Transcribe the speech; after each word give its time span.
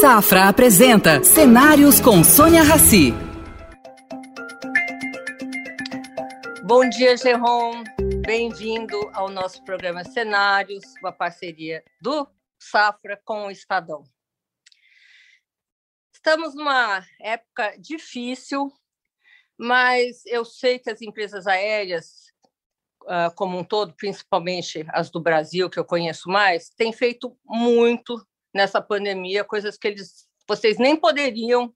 Safra 0.00 0.48
apresenta 0.48 1.22
Cenários 1.22 2.00
com 2.00 2.24
Sônia 2.24 2.62
Rassi. 2.62 3.12
Bom 6.64 6.88
dia, 6.88 7.18
Geron. 7.18 7.84
Bem-vindo 8.24 8.98
ao 9.12 9.28
nosso 9.28 9.62
programa 9.62 10.02
Cenários, 10.02 10.84
uma 11.02 11.12
parceria 11.12 11.84
do 12.00 12.26
Safra 12.58 13.20
com 13.22 13.48
o 13.48 13.50
Estadão. 13.50 14.02
Estamos 16.14 16.54
numa 16.54 17.04
época 17.20 17.76
difícil, 17.78 18.72
mas 19.58 20.24
eu 20.24 20.46
sei 20.46 20.78
que 20.78 20.88
as 20.88 21.02
empresas 21.02 21.46
aéreas, 21.46 22.32
ah, 23.06 23.30
como 23.36 23.58
um 23.58 23.64
todo, 23.64 23.92
principalmente 23.92 24.82
as 24.94 25.10
do 25.10 25.20
Brasil, 25.20 25.68
que 25.68 25.78
eu 25.78 25.84
conheço 25.84 26.30
mais, 26.30 26.70
têm 26.70 26.90
feito 26.90 27.36
muito 27.44 28.26
nessa 28.54 28.80
pandemia, 28.80 29.44
coisas 29.44 29.76
que 29.76 29.88
eles, 29.88 30.26
vocês 30.48 30.78
nem 30.78 30.96
poderiam 30.96 31.72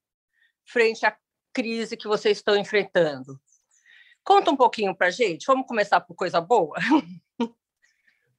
frente 0.67 1.05
à 1.07 1.17
crise 1.53 1.97
que 1.97 2.09
vocês 2.09 2.39
estão 2.39 2.57
enfrentando. 2.57 3.41
Conta 4.25 4.51
um 4.51 4.57
pouquinho 4.57 4.95
para 4.95 5.11
gente. 5.11 5.47
Vamos 5.47 5.67
começar 5.67 6.01
por 6.01 6.15
coisa 6.15 6.41
boa? 6.41 6.77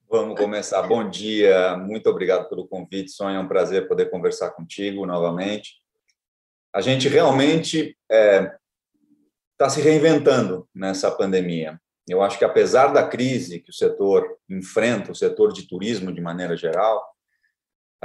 Vamos 0.10 0.40
começar. 0.40 0.82
Bom 0.84 1.10
dia, 1.10 1.76
muito 1.78 2.10
obrigado 2.10 2.48
pelo 2.48 2.68
convite, 2.68 3.12
Sonha. 3.12 3.38
É 3.38 3.40
um 3.40 3.48
prazer 3.48 3.88
poder 3.88 4.10
conversar 4.10 4.52
contigo 4.52 5.06
novamente. 5.06 5.76
A 6.74 6.82
gente 6.82 7.08
realmente 7.08 7.98
está 8.10 8.16
é, 8.16 8.58
tá 9.58 9.70
se 9.70 9.82
reinventando 9.82 10.68
nessa 10.74 11.10
pandemia. 11.10 11.80
Eu 12.08 12.22
acho 12.22 12.38
que, 12.38 12.46
apesar 12.46 12.88
da 12.88 13.08
crise 13.08 13.60
que 13.60 13.72
o 13.72 13.74
setor 13.74 14.38
enfrenta, 14.48 15.12
o 15.12 15.16
setor 15.16 15.52
de 15.52 15.68
turismo 15.68 16.14
de 16.14 16.22
maneira 16.22 16.56
geral, 16.56 17.04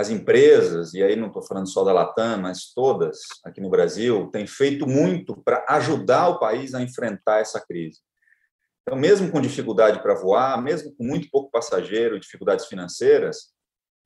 as 0.00 0.08
empresas, 0.08 0.94
e 0.94 1.02
aí 1.02 1.14
não 1.14 1.26
estou 1.26 1.42
falando 1.42 1.70
só 1.70 1.84
da 1.84 1.92
Latam, 1.92 2.38
mas 2.38 2.72
todas 2.72 3.18
aqui 3.44 3.60
no 3.60 3.68
Brasil, 3.68 4.30
têm 4.32 4.46
feito 4.46 4.86
muito 4.86 5.36
para 5.42 5.62
ajudar 5.68 6.28
o 6.28 6.38
país 6.38 6.74
a 6.74 6.80
enfrentar 6.80 7.40
essa 7.40 7.60
crise. 7.60 8.00
Então, 8.82 8.98
mesmo 8.98 9.30
com 9.30 9.42
dificuldade 9.42 10.02
para 10.02 10.14
voar, 10.14 10.60
mesmo 10.62 10.94
com 10.96 11.04
muito 11.04 11.28
pouco 11.30 11.50
passageiro, 11.50 12.18
dificuldades 12.18 12.64
financeiras, 12.64 13.52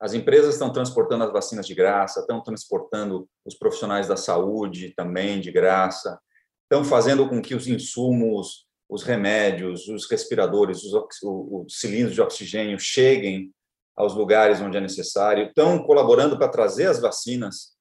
as 0.00 0.14
empresas 0.14 0.55
estão 0.55 0.72
transportando 0.72 1.22
as 1.22 1.33
vacinas 1.33 1.64
de 1.64 1.74
graça, 1.77 2.20
estão 2.20 2.42
transportando 2.42 3.28
os 3.44 3.55
profissionais 3.55 4.08
da 4.08 4.16
saúde 4.16 4.92
também 4.96 5.40
de 5.40 5.52
graça, 5.52 6.18
estão 6.64 6.84
fazendo 6.84 7.28
com 7.28 7.40
que 7.40 7.55
os 7.55 7.68
insumos, 7.68 8.66
os 8.88 9.05
remédios, 9.05 9.86
os 9.86 10.11
respiradores, 10.11 10.83
os, 10.83 10.92
os 11.22 11.78
cilindros 11.78 12.14
de 12.14 12.20
oxigênio 12.20 12.80
cheguem 12.80 13.55
aos 13.96 14.14
lugares 14.14 14.60
onde 14.60 14.76
é 14.76 14.80
necessário, 14.80 15.46
estão 15.46 15.82
colaborando 15.84 16.36
para 16.36 16.48
trazer 16.48 16.86
as 16.86 17.00
vacinas 17.00 17.74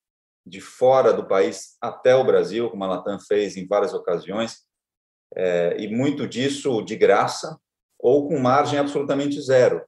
de 0.46 0.60
fora 0.60 1.14
do 1.14 1.28
país 1.28 1.78
até 1.82 2.16
o 2.16 2.24
Brasil, 2.24 2.70
como 2.70 2.84
a 2.84 2.88
Latam 2.88 3.20
fez 3.20 3.58
em 3.58 3.66
várias 3.66 3.94
ocasiões, 3.94 4.64
é, 5.36 5.78
e 5.80 5.88
muito 5.88 6.28
disso 6.28 6.82
de 6.82 6.96
graça 6.96 7.58
ou 7.98 8.28
com 8.28 8.38
margem 8.38 8.78
absolutamente 8.78 9.42
zero. 9.42 9.84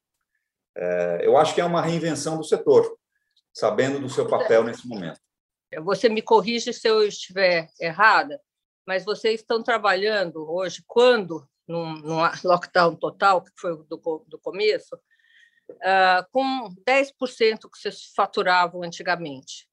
É, 0.76 1.22
eu 1.24 1.38
acho 1.38 1.54
que 1.54 1.62
é 1.62 1.66
uma 1.66 1.82
reinvenção 1.82 2.38
do 2.38 2.44
setor, 2.44 2.98
sabendo 3.54 4.00
do 4.00 4.10
seu 4.10 4.28
papel 4.28 4.64
nesse 4.64 4.88
momento. 4.88 5.20
Você 5.84 6.08
me 6.08 6.22
corrige 6.22 6.72
se 6.72 6.88
eu 6.88 7.06
estiver 7.06 7.70
errada, 7.80 8.40
mas 8.88 9.04
vocês 9.04 9.42
estão 9.42 9.62
trabalhando 9.62 10.50
hoje, 10.50 10.84
quando, 10.88 11.46
num, 11.68 11.94
num 11.96 12.20
lockdown 12.44 12.96
total, 12.96 13.44
que 13.44 13.52
foi 13.58 13.76
do, 13.90 14.26
do 14.28 14.40
começo, 14.40 14.98
uh, 15.72 16.26
com 16.32 16.70
10% 16.88 17.70
que 17.72 17.80
vocês 17.80 18.12
faturavam 18.16 18.84
antigamente. 18.84 19.68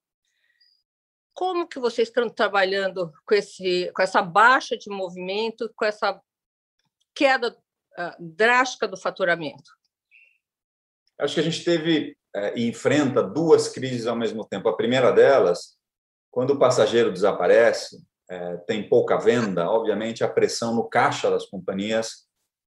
Como 1.34 1.66
que 1.66 1.78
vocês 1.78 2.08
estão 2.08 2.28
trabalhando 2.28 3.12
com, 3.24 3.34
esse, 3.34 3.90
com 3.94 4.02
essa 4.02 4.20
baixa 4.20 4.76
de 4.76 4.90
movimento, 4.90 5.72
com 5.74 5.84
essa 5.84 6.20
queda 7.14 7.56
uh, 7.98 8.16
drástica 8.18 8.86
do 8.86 8.96
faturamento? 8.96 9.70
Acho 11.18 11.34
que 11.34 11.40
a 11.40 11.44
gente 11.44 11.64
teve 11.64 12.16
é, 12.34 12.58
e 12.58 12.66
enfrenta 12.66 13.22
duas 13.22 13.68
crises 13.68 14.06
ao 14.06 14.16
mesmo 14.16 14.44
tempo. 14.44 14.68
A 14.68 14.76
primeira 14.76 15.12
delas, 15.12 15.76
quando 16.30 16.50
o 16.50 16.58
passageiro 16.58 17.12
desaparece, 17.12 18.02
é, 18.30 18.56
tem 18.58 18.88
pouca 18.88 19.18
venda, 19.18 19.68
obviamente 19.68 20.24
a 20.24 20.28
pressão 20.28 20.74
no 20.74 20.88
caixa 20.88 21.30
das 21.30 21.44
companhias 21.44 22.26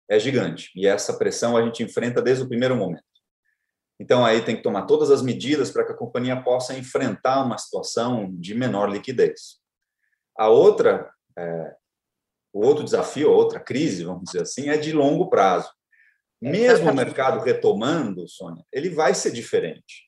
é 0.10 0.20
gigante. 0.20 0.72
E 0.76 0.86
essa 0.86 1.18
pressão 1.18 1.58
a 1.58 1.64
gente 1.64 1.82
enfrenta 1.82 2.22
desde 2.22 2.44
o 2.44 2.48
primeiro 2.48 2.76
momento. 2.76 3.04
Então, 4.00 4.26
aí 4.26 4.42
tem 4.44 4.56
que 4.58 4.64
tomar 4.64 4.86
todas 4.86 5.10
as 5.10 5.22
medidas 5.22 5.72
para 5.72 5.86
que 5.86 5.94
a 5.94 5.98
companhia 5.98 6.42
possa 6.42 6.78
enfrentar 6.78 7.44
uma 7.44 7.58
situação 7.58 8.30
de 8.36 8.54
menor 8.54 8.90
liquidez. 8.90 9.60
A 10.38 10.50
outra, 10.50 11.10
é, 11.38 11.76
o 12.54 12.66
outro 12.66 12.84
desafio, 12.84 13.30
a 13.30 13.36
outra 13.36 13.60
crise, 13.60 14.04
vamos 14.04 14.26
dizer 14.26 14.42
assim, 14.42 14.70
é 14.70 14.78
de 14.78 14.92
longo 14.92 15.30
prazo. 15.30 15.70
Mesmo 16.42 16.92
o 16.92 16.96
mercado 16.96 17.40
retomando, 17.40 18.28
Sônia, 18.28 18.66
ele 18.72 18.90
vai 18.90 19.14
ser 19.14 19.32
diferente. 19.32 20.06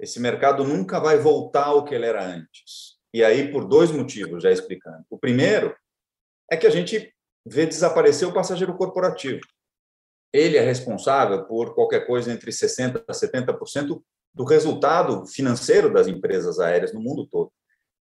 Esse 0.00 0.18
mercado 0.18 0.64
nunca 0.64 0.98
vai 0.98 1.18
voltar 1.18 1.66
ao 1.66 1.84
que 1.84 1.94
ele 1.94 2.06
era 2.06 2.24
antes. 2.24 2.96
E 3.12 3.22
aí, 3.22 3.50
por 3.50 3.66
dois 3.66 3.90
motivos, 3.90 4.42
já 4.42 4.50
explicando. 4.50 5.04
O 5.10 5.18
primeiro 5.18 5.76
é 6.50 6.56
que 6.56 6.66
a 6.66 6.70
gente 6.70 7.14
vê 7.46 7.66
desaparecer 7.66 8.26
o 8.26 8.32
passageiro 8.32 8.76
corporativo 8.76 9.40
ele 10.36 10.56
é 10.56 10.60
responsável 10.60 11.44
por 11.44 11.74
qualquer 11.74 12.06
coisa 12.06 12.32
entre 12.32 12.50
60% 12.50 13.02
a 13.08 13.12
70% 13.12 14.02
do 14.34 14.44
resultado 14.44 15.26
financeiro 15.26 15.92
das 15.92 16.06
empresas 16.06 16.58
aéreas 16.58 16.92
no 16.92 17.00
mundo 17.00 17.26
todo. 17.26 17.50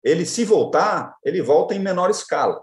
Ele, 0.05 0.27
se 0.27 0.45
voltar, 0.45 1.17
ele 1.25 1.41
volta 1.41 1.75
em 1.75 1.79
menor 1.79 2.11
escala. 2.11 2.63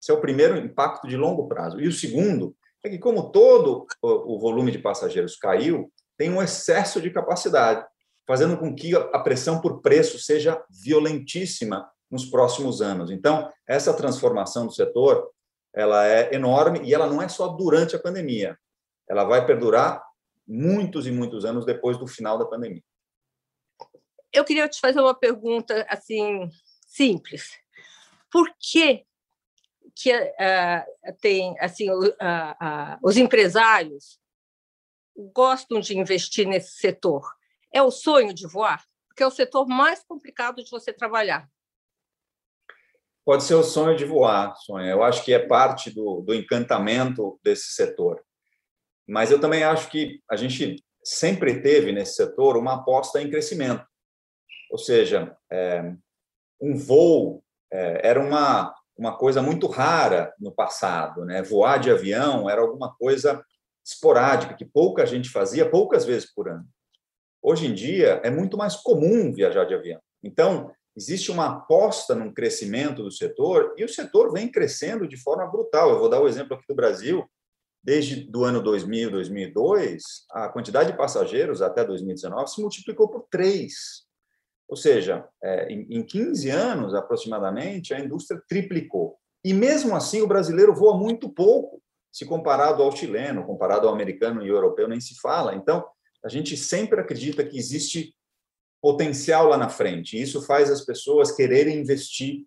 Esse 0.00 0.10
é 0.10 0.14
o 0.14 0.20
primeiro 0.20 0.56
impacto 0.56 1.06
de 1.06 1.16
longo 1.16 1.48
prazo. 1.48 1.80
E 1.80 1.86
o 1.86 1.92
segundo 1.92 2.56
é 2.82 2.88
que, 2.88 2.98
como 2.98 3.30
todo 3.30 3.86
o 4.02 4.38
volume 4.38 4.70
de 4.70 4.78
passageiros 4.78 5.36
caiu, 5.36 5.90
tem 6.16 6.30
um 6.30 6.42
excesso 6.42 7.00
de 7.00 7.10
capacidade, 7.10 7.84
fazendo 8.26 8.56
com 8.56 8.74
que 8.74 8.94
a 8.94 9.18
pressão 9.18 9.60
por 9.60 9.80
preço 9.82 10.18
seja 10.18 10.62
violentíssima 10.70 11.90
nos 12.10 12.26
próximos 12.26 12.80
anos. 12.80 13.10
Então, 13.10 13.50
essa 13.66 13.92
transformação 13.94 14.66
do 14.66 14.72
setor 14.72 15.30
ela 15.74 16.06
é 16.06 16.34
enorme 16.34 16.80
e 16.84 16.94
ela 16.94 17.06
não 17.06 17.20
é 17.20 17.28
só 17.28 17.48
durante 17.48 17.96
a 17.96 17.98
pandemia 17.98 18.56
ela 19.08 19.24
vai 19.24 19.44
perdurar 19.46 20.02
muitos 20.46 21.06
e 21.06 21.10
muitos 21.10 21.44
anos 21.44 21.64
depois 21.64 21.98
do 21.98 22.06
final 22.06 22.38
da 22.38 22.44
pandemia. 22.44 22.82
Eu 24.32 24.44
queria 24.44 24.68
te 24.68 24.80
fazer 24.80 25.00
uma 25.00 25.14
pergunta 25.14 25.86
assim 25.88 26.50
simples. 26.86 27.56
Por 28.30 28.52
que 28.58 29.04
que 29.94 30.12
uh, 30.12 31.16
tem 31.20 31.54
assim 31.60 31.88
uh, 31.88 32.08
uh, 32.08 32.98
os 33.02 33.16
empresários 33.16 34.18
gostam 35.32 35.78
de 35.78 35.96
investir 35.96 36.46
nesse 36.46 36.72
setor? 36.78 37.32
É 37.72 37.80
o 37.82 37.90
sonho 37.90 38.34
de 38.34 38.46
voar, 38.46 38.84
porque 39.08 39.22
é 39.22 39.26
o 39.26 39.30
setor 39.30 39.66
mais 39.66 40.02
complicado 40.02 40.62
de 40.62 40.70
você 40.70 40.92
trabalhar. 40.92 41.48
Pode 43.24 43.44
ser 43.44 43.54
o 43.54 43.62
sonho 43.62 43.96
de 43.96 44.04
voar, 44.04 44.54
sonho. 44.56 44.86
Eu 44.86 45.02
acho 45.02 45.24
que 45.24 45.32
é 45.32 45.38
parte 45.38 45.90
do, 45.90 46.20
do 46.20 46.34
encantamento 46.34 47.40
desse 47.42 47.72
setor. 47.72 48.22
Mas 49.06 49.30
eu 49.30 49.40
também 49.40 49.62
acho 49.62 49.90
que 49.90 50.20
a 50.30 50.36
gente 50.36 50.82
sempre 51.02 51.60
teve 51.60 51.92
nesse 51.92 52.14
setor 52.14 52.56
uma 52.56 52.74
aposta 52.74 53.20
em 53.20 53.30
crescimento. 53.30 53.84
Ou 54.70 54.78
seja, 54.78 55.36
é, 55.50 55.92
um 56.60 56.76
voo 56.76 57.44
é, 57.72 58.08
era 58.08 58.20
uma, 58.20 58.74
uma 58.96 59.16
coisa 59.16 59.42
muito 59.42 59.66
rara 59.66 60.32
no 60.40 60.52
passado. 60.52 61.24
Né? 61.24 61.42
Voar 61.42 61.78
de 61.78 61.90
avião 61.90 62.48
era 62.48 62.60
alguma 62.60 62.94
coisa 62.94 63.44
esporádica, 63.84 64.54
que 64.54 64.64
pouca 64.64 65.04
gente 65.04 65.28
fazia, 65.28 65.68
poucas 65.68 66.04
vezes 66.04 66.32
por 66.32 66.48
ano. 66.48 66.64
Hoje 67.42 67.66
em 67.66 67.74
dia, 67.74 68.20
é 68.24 68.30
muito 68.30 68.56
mais 68.56 68.76
comum 68.76 69.30
viajar 69.30 69.64
de 69.64 69.74
avião. 69.74 70.00
Então, 70.22 70.72
existe 70.96 71.30
uma 71.30 71.58
aposta 71.58 72.14
num 72.14 72.32
crescimento 72.32 73.02
do 73.02 73.10
setor 73.10 73.74
e 73.76 73.84
o 73.84 73.88
setor 73.88 74.32
vem 74.32 74.50
crescendo 74.50 75.06
de 75.06 75.18
forma 75.18 75.46
brutal. 75.46 75.90
Eu 75.90 75.98
vou 75.98 76.08
dar 76.08 76.20
o 76.20 76.28
exemplo 76.28 76.56
aqui 76.56 76.64
do 76.66 76.74
Brasil 76.74 77.28
desde 77.84 78.24
do 78.24 78.44
ano 78.44 78.62
2000, 78.62 79.10
2002, 79.10 80.02
a 80.30 80.48
quantidade 80.48 80.90
de 80.90 80.96
passageiros 80.96 81.60
até 81.60 81.84
2019 81.84 82.50
se 82.50 82.60
multiplicou 82.62 83.08
por 83.08 83.26
três. 83.30 84.04
Ou 84.66 84.76
seja, 84.76 85.28
é, 85.42 85.70
em 85.70 86.02
15 86.02 86.48
anos 86.48 86.94
aproximadamente, 86.94 87.92
a 87.92 88.00
indústria 88.00 88.42
triplicou. 88.48 89.18
E 89.44 89.52
mesmo 89.52 89.94
assim, 89.94 90.22
o 90.22 90.26
brasileiro 90.26 90.74
voa 90.74 90.96
muito 90.96 91.28
pouco, 91.28 91.82
se 92.10 92.24
comparado 92.24 92.82
ao 92.82 92.96
chileno, 92.96 93.44
comparado 93.44 93.86
ao 93.86 93.92
americano 93.92 94.42
e 94.42 94.48
europeu, 94.48 94.88
nem 94.88 95.00
se 95.00 95.20
fala. 95.20 95.54
Então, 95.54 95.84
a 96.24 96.28
gente 96.30 96.56
sempre 96.56 96.98
acredita 96.98 97.44
que 97.44 97.58
existe 97.58 98.16
potencial 98.80 99.48
lá 99.48 99.58
na 99.58 99.68
frente. 99.68 100.16
E 100.16 100.22
isso 100.22 100.40
faz 100.40 100.70
as 100.70 100.82
pessoas 100.82 101.32
quererem 101.32 101.78
investir 101.78 102.46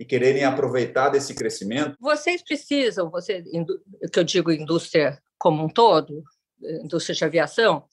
e 0.00 0.04
quererem 0.06 0.44
aproveitar 0.44 1.10
desse 1.10 1.34
crescimento? 1.34 1.94
Vocês 2.00 2.42
precisam, 2.42 3.10
você, 3.10 3.42
que 4.10 4.18
eu 4.18 4.24
digo 4.24 4.50
indústria 4.50 5.22
como 5.38 5.62
um 5.62 5.68
todo, 5.68 6.24
indústria 6.82 7.14
de 7.14 7.22
aviação, 7.22 7.86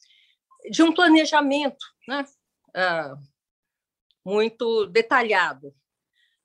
de 0.71 0.81
um 0.81 0.93
planejamento, 0.93 1.85
né? 2.07 2.23
Ah, 2.73 3.13
muito 4.25 4.85
detalhado, 4.87 5.75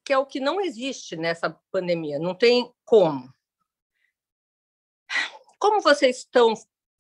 que 0.05 0.12
é 0.12 0.19
o 0.19 0.26
que 0.26 0.41
não 0.41 0.61
existe 0.61 1.17
nessa 1.17 1.56
pandemia, 1.70 2.19
não 2.19 2.35
tem 2.35 2.69
como. 2.85 3.32
Como 5.61 5.81
vocês 5.81 6.19
estão 6.19 6.55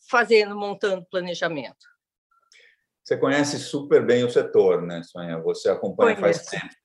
fazendo, 0.08 0.54
montando 0.54 1.04
planejamento? 1.06 1.84
Você 3.02 3.16
conhece 3.16 3.58
super 3.58 4.06
bem 4.06 4.22
o 4.22 4.30
setor, 4.30 4.82
né, 4.82 5.02
Sonha? 5.02 5.40
Você 5.40 5.68
acompanha 5.68 6.14
Conheço. 6.14 6.44
faz 6.44 6.62
tempo. 6.62 6.81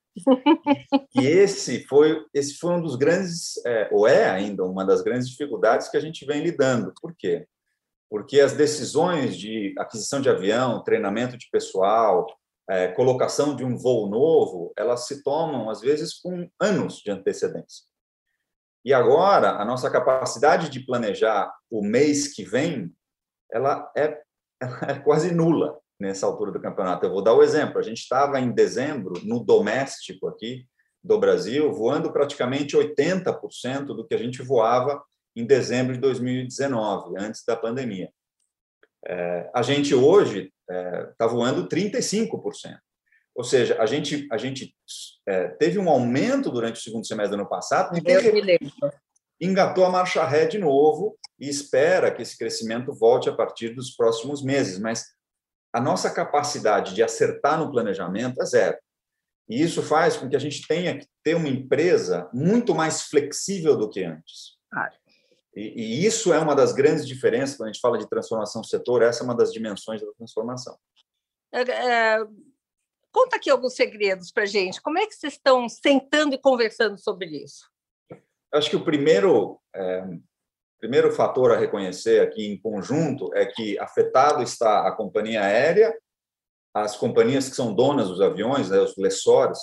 E 1.16 1.26
esse 1.26 1.86
foi 1.86 2.26
esse 2.34 2.56
foi 2.58 2.74
um 2.74 2.82
dos 2.82 2.96
grandes, 2.96 3.58
é, 3.66 3.90
ou 3.92 4.08
é 4.08 4.30
ainda 4.30 4.64
uma 4.64 4.86
das 4.86 5.02
grandes 5.02 5.30
dificuldades 5.30 5.90
que 5.90 5.98
a 5.98 6.00
gente 6.00 6.26
vem 6.26 6.42
lidando. 6.42 6.94
Por 7.02 7.16
quê? 7.16 7.48
Porque 8.10 8.40
as 8.40 8.54
decisões 8.54 9.38
de 9.38 9.76
aquisição 9.78 10.22
de 10.22 10.30
avião, 10.30 10.84
treinamento 10.84 11.38
de 11.38 11.50
pessoal, 11.52 12.26
é, 12.70 12.90
colocação 12.90 13.56
de 13.56 13.64
um 13.64 13.78
voo 13.78 14.10
novo, 14.10 14.74
elas 14.78 15.08
se 15.08 15.24
tomam 15.24 15.70
às 15.70 15.82
vezes 15.82 16.14
com 16.14 16.50
anos 16.60 16.98
de 16.98 17.12
antecedência. 17.12 17.86
E 18.84 18.94
agora 18.94 19.52
a 19.52 19.66
nossa 19.66 19.90
capacidade 19.90 20.70
de 20.70 20.80
planejar 20.80 21.52
o 21.70 21.84
mês 21.84 22.34
que 22.34 22.44
vem, 22.44 22.94
ela 23.52 23.92
é, 23.96 24.22
ela 24.62 24.92
é 24.92 25.00
quase 25.00 25.34
nula 25.34 25.78
nessa 26.00 26.26
altura 26.26 26.52
do 26.52 26.62
campeonato. 26.62 27.06
Eu 27.06 27.12
vou 27.12 27.24
dar 27.24 27.34
o 27.34 27.44
exemplo. 27.44 27.80
A 27.80 27.84
gente 27.84 28.00
estava 28.00 28.40
em 28.40 28.52
dezembro, 28.52 29.14
no 29.24 29.44
doméstico 29.44 30.28
aqui 30.28 30.66
do 31.04 31.20
Brasil, 31.20 31.72
voando 31.72 32.12
praticamente 32.12 32.76
80% 32.76 33.86
do 33.86 34.06
que 34.06 34.14
a 34.14 34.18
gente 34.18 34.42
voava 34.42 35.02
em 35.36 35.46
dezembro 35.46 35.94
de 35.94 36.00
2019, 36.00 37.16
antes 37.18 37.44
da 37.46 37.56
pandemia. 37.56 38.10
É, 39.06 39.50
a 39.54 39.62
gente 39.62 39.94
hoje 39.94 40.52
está 40.70 40.74
é, 40.74 41.14
tá 41.18 41.28
voando 41.28 41.68
35%. 41.68 42.78
Ou 43.36 43.44
seja, 43.44 43.80
a 43.80 43.86
gente, 43.86 44.28
a 44.32 44.38
gente 44.38 44.76
é, 45.28 45.50
teve 45.50 45.78
um 45.78 45.90
aumento 45.90 46.50
durante 46.50 46.80
o 46.80 46.84
segundo 46.84 47.06
semestre 47.06 47.38
do 47.38 47.42
ano 47.42 47.50
passado 47.50 47.96
e 47.96 48.02
engatou 49.40 49.86
a 49.86 49.92
marcha 49.92 50.26
ré 50.26 50.48
de 50.48 50.58
novo 50.58 51.16
e 51.40 51.48
espera 51.48 52.12
que 52.12 52.24
esse 52.24 52.36
crescimento 52.36 52.92
volte 52.92 53.30
a 53.30 53.34
partir 53.34 53.76
dos 53.76 53.92
próximos 53.92 54.44
meses. 54.44 54.80
Mas 54.80 55.06
a 55.74 55.82
nossa 55.82 56.10
capacidade 56.10 56.94
de 56.94 57.04
acertar 57.04 57.60
no 57.60 57.72
planejamento 57.72 58.42
é 58.42 58.46
zero. 58.46 58.78
E 59.50 59.62
isso 59.62 59.82
faz 59.82 60.18
com 60.18 60.28
que 60.28 60.36
a 60.36 60.40
gente 60.40 60.68
tenha 60.68 60.98
que 60.98 61.08
ter 61.24 61.36
uma 61.36 61.48
empresa 61.48 62.30
muito 62.34 62.76
mais 62.76 63.04
flexível 63.04 63.78
do 63.78 63.90
que 63.90 64.04
antes. 64.04 64.58
E, 65.56 66.02
e, 66.02 66.06
isso 66.06 66.34
é 66.34 66.40
uma 66.40 66.56
das 66.56 66.74
grandes 66.74 67.08
diferenças 67.08 67.56
quando 67.56 67.70
a 67.70 67.72
gente 67.72 67.82
fala 67.82 67.98
de 67.98 68.08
transformação 68.08 68.62
do 68.62 68.68
setor, 68.68 69.02
essa 69.02 69.24
é 69.24 69.26
uma 69.26 69.36
das 69.36 69.52
dimensões 69.52 70.02
da 70.02 70.12
transformação. 70.14 70.78
É, 71.52 71.62
é, 71.62 72.26
conta 73.12 73.38
aqui 73.38 73.50
alguns 73.50 73.74
segredos 73.74 74.32
para 74.32 74.44
a 74.44 74.48
gente. 74.48 74.82
Como 74.82 75.00
é 75.00 75.08
que 75.08 75.16
vocês 75.16 75.34
estão 75.34 75.68
sentando 75.68 76.36
e 76.36 76.38
conversando 76.38 76.98
sobre 77.00 77.44
isso? 77.44 77.66
Acho 78.54 78.70
que 78.70 78.76
o 78.76 78.84
primeiro 78.84 79.60
é, 79.74 80.04
primeiro 80.80 81.12
fator 81.12 81.52
a 81.52 81.58
reconhecer 81.58 82.22
aqui 82.22 82.48
em 82.48 82.60
conjunto 82.60 83.30
é 83.34 83.46
que 83.46 83.78
afetado 83.80 84.44
está 84.44 84.88
a 84.88 84.92
companhia 84.92 85.42
aérea, 85.42 85.96
as 86.74 86.96
companhias 86.96 87.50
que 87.50 87.56
são 87.56 87.74
donas 87.74 88.08
dos 88.08 88.22
aviões, 88.22 88.70
né, 88.70 88.80
os 88.80 88.96
lessores 88.98 89.60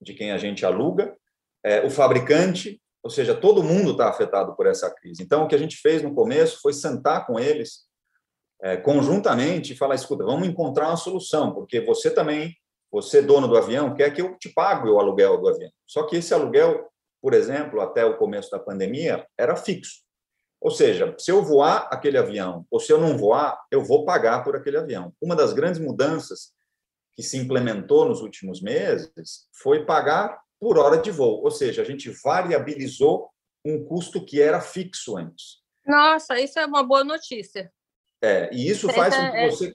de 0.00 0.14
quem 0.14 0.30
a 0.30 0.38
gente 0.38 0.64
aluga, 0.64 1.16
é, 1.64 1.84
o 1.84 1.90
fabricante, 1.90 2.80
ou 3.02 3.10
seja, 3.10 3.34
todo 3.34 3.62
mundo 3.62 3.92
está 3.92 4.08
afetado 4.08 4.54
por 4.54 4.66
essa 4.66 4.90
crise. 4.94 5.22
Então, 5.22 5.44
o 5.44 5.48
que 5.48 5.54
a 5.54 5.58
gente 5.58 5.76
fez 5.76 6.02
no 6.02 6.14
começo 6.14 6.60
foi 6.60 6.72
sentar 6.72 7.26
com 7.26 7.38
eles 7.38 7.84
é, 8.62 8.76
conjuntamente 8.76 9.72
e 9.72 9.76
falar: 9.76 9.94
escuta, 9.94 10.24
vamos 10.24 10.46
encontrar 10.46 10.88
uma 10.88 10.96
solução, 10.96 11.52
porque 11.52 11.80
você 11.80 12.10
também, 12.10 12.54
você 12.90 13.20
dono 13.20 13.48
do 13.48 13.56
avião, 13.56 13.94
quer 13.94 14.10
que 14.10 14.22
eu 14.22 14.38
te 14.38 14.52
pague 14.52 14.88
o 14.88 14.98
aluguel 14.98 15.40
do 15.40 15.48
avião. 15.48 15.70
Só 15.86 16.04
que 16.04 16.16
esse 16.16 16.32
aluguel, 16.32 16.88
por 17.20 17.34
exemplo, 17.34 17.80
até 17.80 18.04
o 18.04 18.16
começo 18.16 18.50
da 18.50 18.58
pandemia, 18.58 19.26
era 19.38 19.56
fixo. 19.56 20.03
Ou 20.64 20.70
seja, 20.70 21.14
se 21.18 21.30
eu 21.30 21.42
voar 21.42 21.90
aquele 21.92 22.16
avião 22.16 22.66
ou 22.70 22.80
se 22.80 22.90
eu 22.90 22.98
não 22.98 23.18
voar, 23.18 23.62
eu 23.70 23.84
vou 23.84 24.06
pagar 24.06 24.42
por 24.42 24.56
aquele 24.56 24.78
avião. 24.78 25.12
Uma 25.20 25.36
das 25.36 25.52
grandes 25.52 25.78
mudanças 25.78 26.54
que 27.14 27.22
se 27.22 27.36
implementou 27.36 28.08
nos 28.08 28.22
últimos 28.22 28.62
meses 28.62 29.12
foi 29.52 29.84
pagar 29.84 30.40
por 30.58 30.78
hora 30.78 30.96
de 30.96 31.10
voo, 31.10 31.42
ou 31.44 31.50
seja, 31.50 31.82
a 31.82 31.84
gente 31.84 32.08
variabilizou 32.24 33.28
um 33.62 33.84
custo 33.84 34.24
que 34.24 34.40
era 34.40 34.58
fixo 34.58 35.18
antes. 35.18 35.62
Nossa, 35.86 36.40
isso 36.40 36.58
é 36.58 36.64
uma 36.64 36.82
boa 36.82 37.04
notícia. 37.04 37.70
É, 38.22 38.48
e 38.50 38.66
isso 38.66 38.88
faz 38.88 39.14
com 39.14 39.30
que 39.32 39.36
é 39.36 39.50
você 39.50 39.74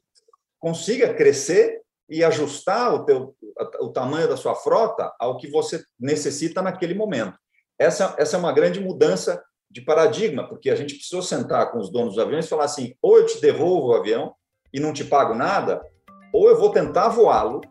consiga 0.57 1.13
crescer 1.13 1.83
e 2.09 2.23
ajustar 2.23 2.95
o, 2.95 3.05
teu, 3.05 3.37
o 3.79 3.89
tamanho 3.89 4.27
da 4.27 4.35
sua 4.35 4.55
frota 4.55 5.13
ao 5.19 5.37
que 5.37 5.47
você 5.47 5.83
necessita 5.99 6.63
naquele 6.63 6.95
momento. 6.95 7.37
Essa, 7.77 8.15
essa 8.17 8.35
é 8.37 8.39
uma 8.39 8.51
grande 8.51 8.79
mudança 8.79 9.39
de 9.69 9.81
paradigma, 9.81 10.47
porque 10.47 10.69
a 10.69 10.75
gente 10.75 10.95
precisou 10.95 11.21
sentar 11.21 11.71
com 11.71 11.77
os 11.77 11.91
donos 11.91 12.15
dos 12.15 12.23
aviões 12.23 12.45
e 12.45 12.49
falar 12.49 12.65
assim: 12.65 12.95
ou 13.01 13.17
eu 13.17 13.25
te 13.25 13.39
devolvo 13.39 13.89
o 13.89 13.95
avião 13.95 14.33
e 14.73 14.79
não 14.79 14.93
te 14.93 15.03
pago 15.03 15.35
nada, 15.35 15.81
ou 16.33 16.49
eu 16.49 16.57
vou 16.57 16.71
tentar 16.71 17.09
voá-lo, 17.09 17.61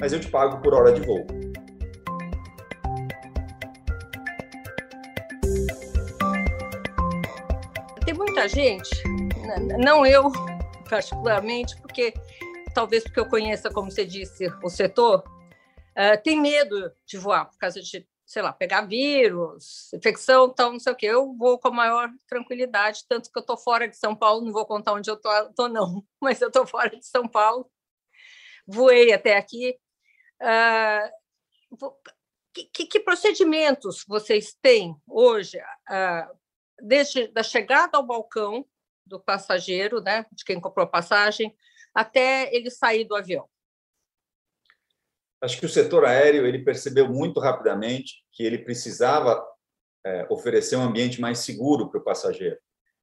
mas 0.00 0.12
eu 0.12 0.20
te 0.20 0.28
pago 0.28 0.60
por 0.60 0.74
hora 0.74 0.92
de 0.92 1.00
voo. 1.00 1.24
Tem 8.04 8.14
muita 8.14 8.48
gente, 8.48 8.90
não 9.78 10.04
eu 10.04 10.30
particularmente, 10.88 11.76
porque 11.80 12.12
talvez 12.74 13.04
porque 13.04 13.20
eu 13.20 13.26
conheça, 13.26 13.70
como 13.70 13.90
você 13.90 14.04
disse, 14.04 14.46
o 14.62 14.68
setor, 14.68 15.24
uh, 15.96 16.22
tem 16.22 16.40
medo 16.40 16.92
de 17.06 17.16
voar 17.16 17.46
por 17.46 17.56
causa 17.58 17.80
de 17.80 18.06
sei 18.34 18.42
lá, 18.42 18.52
pegar 18.52 18.80
vírus, 18.80 19.92
infecção, 19.94 20.52
tal, 20.52 20.72
não 20.72 20.80
sei 20.80 20.92
o 20.92 20.96
quê. 20.96 21.06
Eu 21.06 21.32
vou 21.36 21.56
com 21.56 21.68
a 21.68 21.70
maior 21.70 22.10
tranquilidade, 22.26 23.04
tanto 23.08 23.30
que 23.30 23.38
eu 23.38 23.42
estou 23.42 23.56
fora 23.56 23.86
de 23.86 23.96
São 23.96 24.14
Paulo, 24.14 24.44
não 24.44 24.52
vou 24.52 24.66
contar 24.66 24.92
onde 24.92 25.08
eu 25.08 25.14
estou, 25.14 25.68
não, 25.68 26.04
mas 26.20 26.40
eu 26.40 26.48
estou 26.48 26.66
fora 26.66 26.90
de 26.90 27.06
São 27.06 27.28
Paulo, 27.28 27.70
voei 28.66 29.12
até 29.12 29.36
aqui. 29.36 29.78
Uh, 30.42 31.94
que, 32.52 32.86
que, 32.86 33.00
procedimentos 33.00 34.04
vocês 34.08 34.52
têm 34.60 34.96
hoje, 35.06 35.58
uh, 35.58 36.36
desde 36.82 37.30
a 37.36 37.42
chegada 37.44 37.96
ao 37.96 38.02
balcão 38.02 38.66
do 39.06 39.20
passageiro, 39.20 40.00
né, 40.00 40.26
de 40.32 40.44
quem 40.44 40.60
comprou 40.60 40.84
a 40.84 40.90
passagem, 40.90 41.56
até 41.94 42.52
ele 42.52 42.68
sair 42.68 43.04
do 43.04 43.14
avião? 43.14 43.48
Acho 45.44 45.58
que 45.58 45.66
o 45.66 45.68
setor 45.68 46.04
aéreo 46.04 46.46
ele 46.46 46.64
percebeu 46.64 47.08
muito 47.08 47.38
rapidamente 47.38 48.24
que 48.32 48.42
ele 48.42 48.58
precisava 48.58 49.44
é, 50.04 50.26
oferecer 50.30 50.76
um 50.76 50.82
ambiente 50.82 51.20
mais 51.20 51.40
seguro 51.40 51.90
para 51.90 52.00
o 52.00 52.04
passageiro 52.04 52.58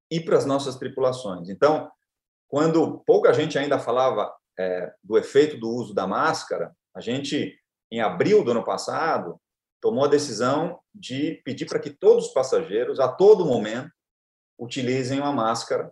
e 0.10 0.20
para 0.20 0.38
as 0.38 0.46
nossas 0.46 0.76
tripulações. 0.76 1.50
Então, 1.50 1.90
quando 2.48 3.00
pouca 3.06 3.32
gente 3.32 3.58
ainda 3.58 3.80
falava 3.80 4.34
é, 4.60 4.92
do 5.04 5.18
efeito 5.18 5.58
do 5.58 5.70
uso 5.70 5.94
da 5.94 6.08
máscara, 6.08 6.76
a 6.94 7.00
gente, 7.00 7.58
em 7.92 8.02
abril 8.02 8.44
do 8.44 8.52
ano 8.52 8.64
passado, 8.64 9.40
tomou 9.80 10.06
a 10.06 10.10
decisão 10.10 10.80
de 10.94 11.42
pedir 11.46 11.66
para 11.66 11.80
que 11.80 11.90
todos 11.90 12.28
os 12.28 12.34
passageiros, 12.34 13.00
a 13.00 13.08
todo 13.08 13.46
momento, 13.46 13.92
utilizem 14.60 15.20
uma 15.20 15.32
máscara. 15.32 15.92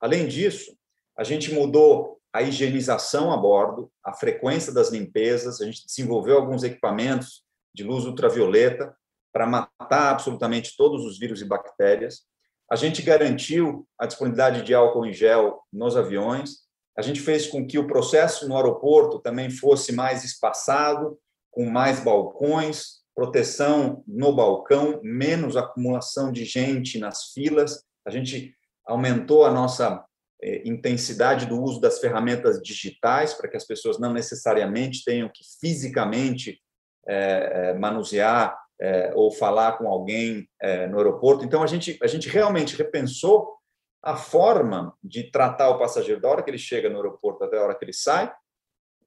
Além 0.00 0.26
disso, 0.28 0.76
a 1.16 1.24
gente 1.24 1.52
mudou 1.52 2.15
a 2.36 2.42
higienização 2.42 3.32
a 3.32 3.36
bordo, 3.36 3.90
a 4.04 4.12
frequência 4.12 4.70
das 4.70 4.90
limpezas. 4.90 5.58
A 5.62 5.64
gente 5.64 5.86
desenvolveu 5.86 6.36
alguns 6.36 6.62
equipamentos 6.62 7.42
de 7.74 7.82
luz 7.82 8.04
ultravioleta 8.04 8.94
para 9.32 9.46
matar 9.46 10.10
absolutamente 10.10 10.76
todos 10.76 11.02
os 11.06 11.18
vírus 11.18 11.40
e 11.40 11.46
bactérias. 11.46 12.24
A 12.70 12.76
gente 12.76 13.00
garantiu 13.00 13.88
a 13.98 14.04
disponibilidade 14.04 14.62
de 14.62 14.74
álcool 14.74 15.06
em 15.06 15.14
gel 15.14 15.62
nos 15.72 15.96
aviões. 15.96 16.66
A 16.94 17.00
gente 17.00 17.20
fez 17.20 17.46
com 17.46 17.66
que 17.66 17.78
o 17.78 17.86
processo 17.86 18.46
no 18.46 18.54
aeroporto 18.54 19.18
também 19.18 19.48
fosse 19.48 19.92
mais 19.92 20.22
espaçado, 20.22 21.18
com 21.50 21.64
mais 21.64 22.00
balcões, 22.00 23.00
proteção 23.14 24.04
no 24.06 24.34
balcão, 24.34 25.00
menos 25.02 25.56
acumulação 25.56 26.30
de 26.30 26.44
gente 26.44 26.98
nas 26.98 27.32
filas. 27.32 27.82
A 28.04 28.10
gente 28.10 28.54
aumentou 28.84 29.46
a 29.46 29.50
nossa 29.50 30.04
intensidade 30.42 31.46
do 31.46 31.60
uso 31.60 31.80
das 31.80 31.98
ferramentas 31.98 32.60
digitais, 32.62 33.34
para 33.34 33.48
que 33.48 33.56
as 33.56 33.64
pessoas 33.64 33.98
não 33.98 34.12
necessariamente 34.12 35.04
tenham 35.04 35.30
que 35.32 35.42
fisicamente 35.60 36.60
é, 37.06 37.70
é, 37.70 37.74
manusear 37.74 38.58
é, 38.80 39.12
ou 39.14 39.30
falar 39.30 39.78
com 39.78 39.88
alguém 39.88 40.48
é, 40.60 40.86
no 40.86 40.98
aeroporto. 40.98 41.44
Então, 41.44 41.62
a 41.62 41.66
gente, 41.66 41.98
a 42.02 42.06
gente 42.06 42.28
realmente 42.28 42.76
repensou 42.76 43.56
a 44.02 44.16
forma 44.16 44.94
de 45.02 45.30
tratar 45.30 45.70
o 45.70 45.78
passageiro 45.78 46.20
da 46.20 46.28
hora 46.28 46.42
que 46.42 46.50
ele 46.50 46.58
chega 46.58 46.90
no 46.90 46.96
aeroporto 46.96 47.42
até 47.42 47.58
a 47.58 47.62
hora 47.62 47.74
que 47.74 47.84
ele 47.84 47.92
sai, 47.92 48.32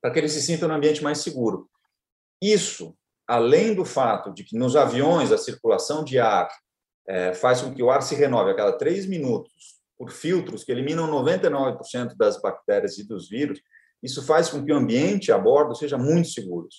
para 0.02 0.12
que 0.12 0.20
ele 0.20 0.30
se 0.30 0.42
sinta 0.42 0.68
num 0.68 0.76
ambiente 0.76 1.04
mais 1.04 1.20
seguro. 1.20 1.70
Isso, 2.42 2.96
além 3.28 3.74
do 3.74 3.86
fato 3.86 4.34
de 4.34 4.44
que 4.44 4.58
nos 4.58 4.76
aviões 4.76 5.32
a 5.32 5.38
circulação 5.38 6.04
de 6.04 6.20
ar 6.20 6.50
é, 7.08 7.34
faz 7.34 7.62
com 7.62 7.74
que 7.74 7.84
o 7.84 7.90
ar 7.90 8.02
se 8.02 8.16
renove 8.16 8.52
a 8.52 8.56
cada 8.56 8.74
três 8.74 9.06
minutos 9.06 9.79
por 10.00 10.12
filtros 10.12 10.64
que 10.64 10.72
eliminam 10.72 11.12
99% 11.12 12.16
das 12.16 12.42
bactérias 12.42 12.98
e 12.98 13.06
dos 13.06 13.28
vírus, 13.28 13.60
isso 14.02 14.26
faz 14.26 14.50
com 14.50 14.64
que 14.64 14.72
o 14.72 14.78
ambiente 14.78 15.30
a 15.30 15.38
bordo 15.38 15.76
seja 15.76 15.98
muito 15.98 16.30
seguro. 16.30 16.70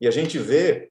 E 0.00 0.08
a 0.08 0.10
gente 0.10 0.38
vê, 0.38 0.90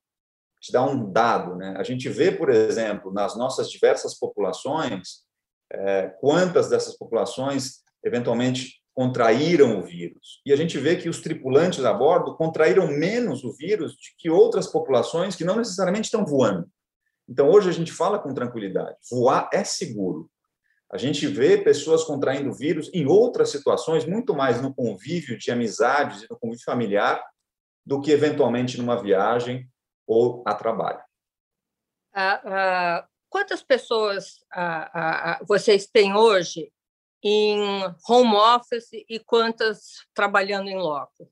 te 0.62 0.72
dá 0.72 0.84
um 0.84 1.12
dado, 1.12 1.56
né? 1.56 1.74
A 1.76 1.84
gente 1.84 2.08
vê, 2.08 2.32
por 2.32 2.52
exemplo, 2.52 3.12
nas 3.12 3.36
nossas 3.36 3.72
diversas 3.72 4.18
populações, 4.18 5.26
é, 5.74 6.10
quantas 6.22 6.70
dessas 6.70 6.96
populações 6.96 7.84
eventualmente 8.04 8.80
contraíram 8.94 9.80
o 9.80 9.84
vírus. 9.84 10.42
E 10.46 10.54
a 10.54 10.56
gente 10.56 10.78
vê 10.78 10.96
que 10.96 11.10
os 11.10 11.20
tripulantes 11.20 11.84
a 11.84 11.92
bordo 11.92 12.38
contraíram 12.38 12.88
menos 12.88 13.44
o 13.44 13.52
vírus 13.52 13.94
do 13.94 13.98
que 14.20 14.30
outras 14.30 14.68
populações 14.68 15.36
que 15.36 15.44
não 15.44 15.58
necessariamente 15.58 16.06
estão 16.06 16.24
voando. 16.24 16.70
Então, 17.28 17.50
hoje 17.50 17.70
a 17.70 17.74
gente 17.74 17.92
fala 17.92 18.20
com 18.20 18.36
tranquilidade: 18.36 18.96
voar 19.10 19.50
é 19.52 19.64
seguro. 19.64 20.30
A 20.96 20.98
gente 20.98 21.28
vê 21.28 21.58
pessoas 21.58 22.06
contraindo 22.06 22.54
vírus 22.54 22.90
em 22.94 23.06
outras 23.06 23.50
situações, 23.50 24.06
muito 24.06 24.34
mais 24.34 24.62
no 24.62 24.74
convívio 24.74 25.38
de 25.38 25.52
amizades 25.52 26.24
e 26.24 26.30
no 26.30 26.40
convívio 26.40 26.64
familiar, 26.64 27.22
do 27.86 28.00
que 28.00 28.12
eventualmente 28.12 28.78
numa 28.78 28.96
viagem 28.96 29.70
ou 30.08 30.42
a 30.48 30.56
trabalho. 30.56 31.04
Ah, 32.14 32.42
ah, 32.46 33.08
quantas 33.30 33.62
pessoas 33.62 34.40
ah, 34.54 35.42
vocês 35.46 35.86
têm 35.86 36.16
hoje 36.16 36.72
em 37.22 37.60
home 38.08 38.34
office 38.34 38.92
e 39.10 39.20
quantas 39.20 39.96
trabalhando 40.14 40.70
em 40.70 40.78
loco? 40.78 41.30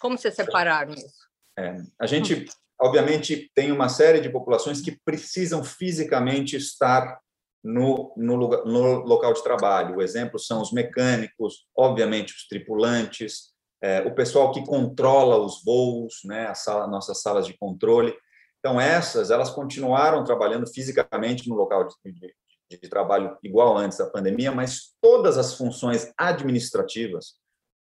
Como 0.00 0.18
vocês 0.18 0.34
separaram 0.34 0.94
isso? 0.94 1.28
É, 1.56 1.76
a 1.96 2.06
gente, 2.06 2.46
obviamente, 2.80 3.52
tem 3.54 3.70
uma 3.70 3.88
série 3.88 4.20
de 4.20 4.30
populações 4.30 4.80
que 4.80 4.98
precisam 5.04 5.62
fisicamente 5.62 6.56
estar 6.56 7.20
no, 7.66 8.12
no, 8.16 8.36
no 8.64 9.00
local 9.04 9.32
de 9.32 9.42
trabalho. 9.42 9.96
O 9.96 10.02
exemplo 10.02 10.38
são 10.38 10.62
os 10.62 10.72
mecânicos, 10.72 11.66
obviamente, 11.76 12.32
os 12.32 12.46
tripulantes, 12.46 13.52
é, 13.82 14.02
o 14.02 14.14
pessoal 14.14 14.52
que 14.52 14.64
controla 14.64 15.36
os 15.36 15.64
voos, 15.64 16.20
né, 16.24 16.46
a 16.46 16.54
sala, 16.54 16.86
nossas 16.86 17.20
salas 17.20 17.44
de 17.44 17.58
controle. 17.58 18.16
Então, 18.60 18.80
essas, 18.80 19.32
elas 19.32 19.50
continuaram 19.50 20.22
trabalhando 20.22 20.66
fisicamente 20.68 21.48
no 21.48 21.56
local 21.56 21.88
de, 21.88 22.12
de, 22.12 22.78
de 22.80 22.88
trabalho 22.88 23.36
igual 23.42 23.76
antes 23.76 23.98
da 23.98 24.06
pandemia, 24.06 24.52
mas 24.52 24.94
todas 25.00 25.36
as 25.36 25.54
funções 25.54 26.12
administrativas, 26.16 27.34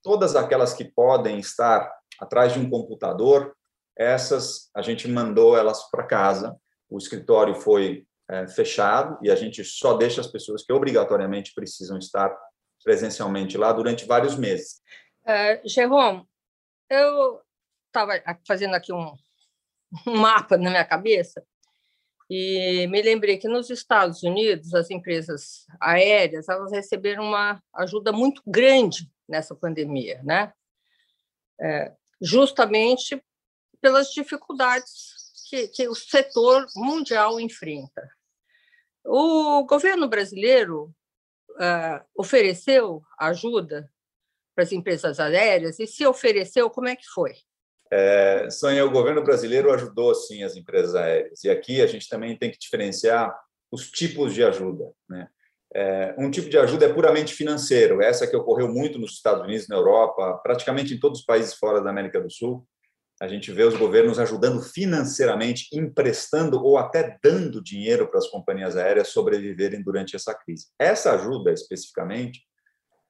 todas 0.03 0.35
aquelas 0.35 0.73
que 0.73 0.85
podem 0.85 1.39
estar 1.39 1.93
atrás 2.19 2.55
de 2.55 2.59
um 2.59 2.71
computador, 2.71 3.55
essas 3.97 4.71
a 4.75 4.81
gente 4.81 5.07
mandou 5.09 5.57
elas 5.57 5.91
para 5.91 6.07
casa. 6.07 6.57
O 6.89 6.97
escritório 6.97 7.55
foi 7.55 8.07
é, 8.29 8.47
fechado 8.47 9.19
e 9.23 9.31
a 9.31 9.37
gente 9.37 9.63
só 9.65 9.95
deixa 9.95 10.21
as 10.21 10.27
pessoas 10.27 10.65
que 10.65 10.73
obrigatoriamente 10.73 11.53
precisam 11.55 11.99
estar 11.99 12.35
presencialmente 12.83 13.57
lá 13.57 13.73
durante 13.73 14.05
vários 14.05 14.37
meses. 14.37 14.83
Uh, 15.25 15.67
Jerome, 15.69 16.27
eu 16.91 17.41
estava 17.87 18.23
fazendo 18.47 18.75
aqui 18.75 18.93
um, 18.93 19.15
um 20.07 20.17
mapa 20.17 20.57
na 20.57 20.71
minha 20.71 20.85
cabeça 20.85 21.43
e 22.29 22.87
me 22.89 23.03
lembrei 23.03 23.37
que 23.37 23.49
nos 23.49 23.71
Estados 23.71 24.23
Unidos 24.23 24.75
as 24.75 24.91
empresas 24.91 25.67
aéreas 25.81 26.49
elas 26.49 26.73
receberam 26.73 27.25
uma 27.25 27.63
ajuda 27.75 28.13
muito 28.13 28.43
grande 28.47 29.11
nessa 29.29 29.55
pandemia, 29.55 30.21
né? 30.23 30.53
É, 31.61 31.93
justamente 32.21 33.23
pelas 33.81 34.11
dificuldades 34.11 35.14
que, 35.49 35.69
que, 35.69 35.89
o 35.89 35.95
setor 35.95 36.67
mundial 36.75 37.41
enfrenta. 37.41 38.09
O 39.05 39.65
governo 39.65 40.09
brasileiro 40.09 40.95
uh, 41.53 42.05
ofereceu 42.17 43.03
ajuda 43.19 43.91
para 44.55 44.65
as 44.65 44.73
empresas 44.73 45.21
aéreas 45.21 45.79
e 45.79 45.87
se 45.87 46.07
ofereceu, 46.07 46.71
como 46.71 46.89
é 46.89 46.97
que 46.97 47.07
foi? 47.07 47.35
É, 47.93 48.49
o 48.85 48.91
governo 48.91 49.23
brasileiro 49.23 49.73
ajudou 49.73 50.15
sim 50.15 50.43
as 50.43 50.57
empresas 50.57 50.95
aéreas. 50.95 51.45
E 51.45 51.51
aqui 51.51 51.81
a 51.81 51.87
gente 51.87 52.09
também 52.09 52.37
tem 52.37 52.51
que 52.51 52.59
diferenciar 52.59 53.37
os 53.71 53.91
tipos 53.91 54.35
de 54.35 54.43
ajuda. 54.43 54.91
Né? 55.09 55.29
É, 55.75 56.15
um 56.19 56.31
tipo 56.31 56.49
de 56.49 56.59
ajuda 56.59 56.87
é 56.87 56.93
puramente 56.93 57.35
financeiro, 57.35 58.01
essa 58.01 58.27
que 58.27 58.37
ocorreu 58.37 58.69
muito 58.69 58.99
nos 58.99 59.13
Estados 59.13 59.45
Unidos, 59.45 59.69
na 59.69 59.77
Europa, 59.77 60.41
praticamente 60.43 60.95
em 60.95 61.01
todos 61.01 61.21
os 61.21 61.27
países 61.27 61.55
fora 61.55 61.81
da 61.81 61.91
América 61.91 62.21
do 62.21 62.31
Sul. 62.31 62.67
A 63.25 63.27
gente 63.27 63.51
vê 63.51 63.63
os 63.63 63.75
governos 63.75 64.19
ajudando 64.19 64.61
financeiramente, 64.61 65.69
emprestando 65.73 66.63
ou 66.63 66.77
até 66.77 67.17
dando 67.25 67.65
dinheiro 67.65 68.07
para 68.07 68.19
as 68.19 68.29
companhias 68.29 68.77
aéreas 68.77 69.09
sobreviverem 69.09 69.83
durante 69.83 70.15
essa 70.15 70.35
crise. 70.35 70.67
Essa 70.79 71.13
ajuda, 71.13 71.51
especificamente, 71.51 72.43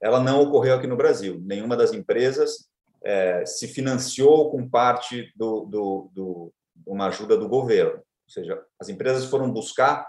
ela 0.01 0.21
não 0.21 0.41
ocorreu 0.41 0.77
aqui 0.77 0.87
no 0.87 0.97
Brasil. 0.97 1.43
Nenhuma 1.45 1.77
das 1.77 1.93
empresas 1.93 2.69
é, 3.05 3.45
se 3.45 3.67
financiou 3.67 4.53
com 4.53 4.71
parte 4.71 5.33
do, 5.35 5.65
do, 5.65 6.11
do, 6.15 6.55
uma 6.87 7.09
ajuda 7.09 7.37
do 7.37 7.49
governo. 7.49 7.97
Ou 7.97 8.31
seja, 8.31 8.63
as 8.79 8.89
empresas 8.89 9.25
foram 9.25 9.51
buscar 9.51 10.09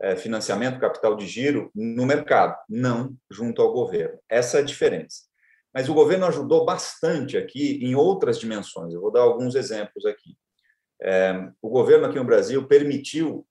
é, 0.00 0.16
financiamento, 0.16 0.80
capital 0.80 1.16
de 1.16 1.26
giro 1.26 1.70
no 1.74 2.06
mercado, 2.06 2.56
não 2.66 3.14
junto 3.30 3.60
ao 3.60 3.74
governo. 3.74 4.18
Essa 4.26 4.56
é 4.56 4.60
a 4.62 4.64
diferença. 4.64 5.24
Mas 5.74 5.88
o 5.88 5.94
governo 5.94 6.26
ajudou 6.26 6.64
bastante 6.64 7.36
aqui 7.36 7.80
em 7.82 7.96
outras 7.96 8.38
dimensões. 8.38 8.94
Eu 8.94 9.00
vou 9.00 9.10
dar 9.10 9.22
alguns 9.22 9.56
exemplos 9.56 10.06
aqui. 10.06 10.36
É, 11.02 11.50
o 11.60 11.68
governo 11.68 12.06
aqui 12.06 12.16
no 12.16 12.24
Brasil 12.24 12.66
permitiu, 12.68 13.44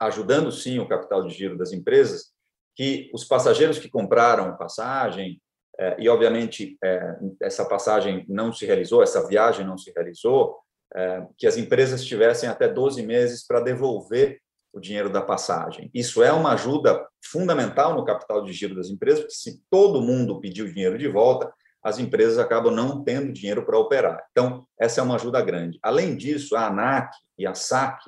ajudando 0.00 0.50
sim 0.50 0.80
o 0.80 0.88
capital 0.88 1.24
de 1.24 1.32
giro 1.32 1.56
das 1.56 1.72
empresas, 1.72 2.32
que 2.74 3.10
os 3.14 3.24
passageiros 3.24 3.78
que 3.78 3.88
compraram 3.88 4.56
passagem 4.56 5.40
é, 5.78 5.96
e 5.98 6.08
obviamente 6.08 6.76
é, 6.82 7.16
essa 7.40 7.64
passagem 7.64 8.24
não 8.28 8.52
se 8.52 8.66
realizou, 8.66 9.02
essa 9.02 9.26
viagem 9.26 9.64
não 9.64 9.78
se 9.78 9.92
realizou, 9.92 10.58
é, 10.94 11.24
que 11.36 11.46
as 11.46 11.56
empresas 11.56 12.04
tivessem 12.04 12.48
até 12.48 12.68
12 12.68 13.02
meses 13.04 13.46
para 13.46 13.60
devolver 13.60 14.40
o 14.78 14.80
dinheiro 14.80 15.10
da 15.10 15.20
passagem. 15.20 15.90
Isso 15.92 16.22
é 16.22 16.32
uma 16.32 16.52
ajuda 16.52 17.06
fundamental 17.22 17.94
no 17.94 18.04
capital 18.04 18.42
de 18.42 18.52
giro 18.52 18.74
das 18.74 18.88
empresas, 18.88 19.20
porque 19.20 19.34
se 19.34 19.62
todo 19.70 20.00
mundo 20.00 20.40
pedir 20.40 20.62
o 20.62 20.72
dinheiro 20.72 20.96
de 20.96 21.08
volta, 21.08 21.52
as 21.82 21.98
empresas 21.98 22.38
acabam 22.38 22.74
não 22.74 23.02
tendo 23.04 23.32
dinheiro 23.32 23.64
para 23.64 23.78
operar. 23.78 24.24
Então, 24.30 24.66
essa 24.78 25.00
é 25.00 25.04
uma 25.04 25.14
ajuda 25.14 25.40
grande. 25.42 25.78
Além 25.82 26.16
disso, 26.16 26.56
a 26.56 26.66
ANAC 26.66 27.14
e 27.38 27.46
a 27.46 27.54
SAC, 27.54 28.00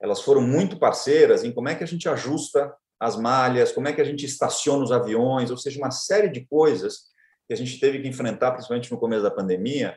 elas 0.00 0.20
foram 0.20 0.40
muito 0.40 0.78
parceiras 0.78 1.44
em 1.44 1.52
como 1.52 1.68
é 1.68 1.74
que 1.74 1.84
a 1.84 1.86
gente 1.86 2.08
ajusta 2.08 2.72
as 3.00 3.16
malhas, 3.16 3.72
como 3.72 3.88
é 3.88 3.92
que 3.92 4.00
a 4.00 4.04
gente 4.04 4.26
estaciona 4.26 4.82
os 4.82 4.92
aviões, 4.92 5.50
ou 5.50 5.56
seja, 5.56 5.78
uma 5.78 5.90
série 5.90 6.28
de 6.28 6.46
coisas 6.46 7.08
que 7.46 7.54
a 7.54 7.56
gente 7.56 7.78
teve 7.80 8.00
que 8.00 8.08
enfrentar, 8.08 8.52
principalmente 8.52 8.90
no 8.90 8.98
começo 8.98 9.22
da 9.22 9.30
pandemia. 9.30 9.96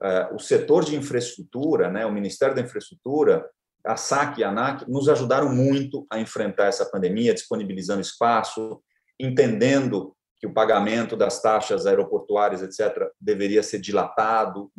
Uh, 0.00 0.34
o 0.34 0.38
setor 0.38 0.84
de 0.84 0.94
infraestrutura, 0.94 1.90
né, 1.90 2.06
o 2.06 2.12
Ministério 2.12 2.54
da 2.54 2.60
Infraestrutura, 2.60 3.48
a 3.86 3.96
SAC 3.96 4.38
e 4.38 4.44
a 4.44 4.48
ANAC 4.48 4.88
nos 4.88 5.08
ajudaram 5.08 5.48
muito 5.48 6.06
a 6.10 6.18
enfrentar 6.18 6.66
essa 6.66 6.84
pandemia, 6.84 7.32
disponibilizando 7.32 8.00
espaço, 8.00 8.82
entendendo 9.18 10.14
que 10.38 10.46
o 10.46 10.52
pagamento 10.52 11.16
das 11.16 11.40
taxas 11.40 11.86
aeroportuárias, 11.86 12.62
etc., 12.62 13.10
deveria 13.20 13.62
ser 13.62 13.78
dilatado. 13.78 14.70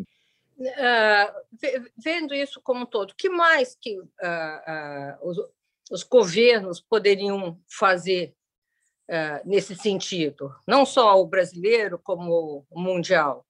Uh, 0.60 1.88
vendo 1.98 2.34
isso 2.34 2.62
como 2.62 2.82
um 2.82 2.86
todo, 2.86 3.16
que 3.16 3.30
mais 3.30 3.76
que 3.80 4.00
uh, 4.00 4.04
uh, 4.04 5.30
os, 5.30 5.38
os 5.92 6.04
governos 6.04 6.82
poderiam 6.82 7.60
fazer 7.68 8.34
nesse 9.46 9.74
sentido, 9.74 10.54
não 10.68 10.86
só 10.86 11.18
o 11.18 11.26
brasileiro, 11.26 11.98
como 11.98 12.66
o 12.70 12.82
mundial? 12.82 13.46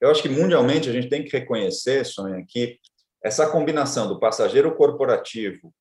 Eu 0.00 0.08
acho 0.08 0.22
que 0.22 0.28
mundialmente 0.28 0.88
a 0.88 0.92
gente 0.92 1.08
tem 1.08 1.24
que 1.24 1.36
reconhecer, 1.36 2.04
Sônia, 2.04 2.44
que 2.46 2.78
essa 3.22 3.50
combinação 3.50 4.08
do 4.08 4.18
passageiro 4.18 4.74
corporativo 4.74 5.72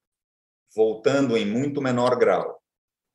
voltando 0.76 1.38
em 1.38 1.46
muito 1.46 1.82
menor 1.82 2.18
grau 2.18 2.62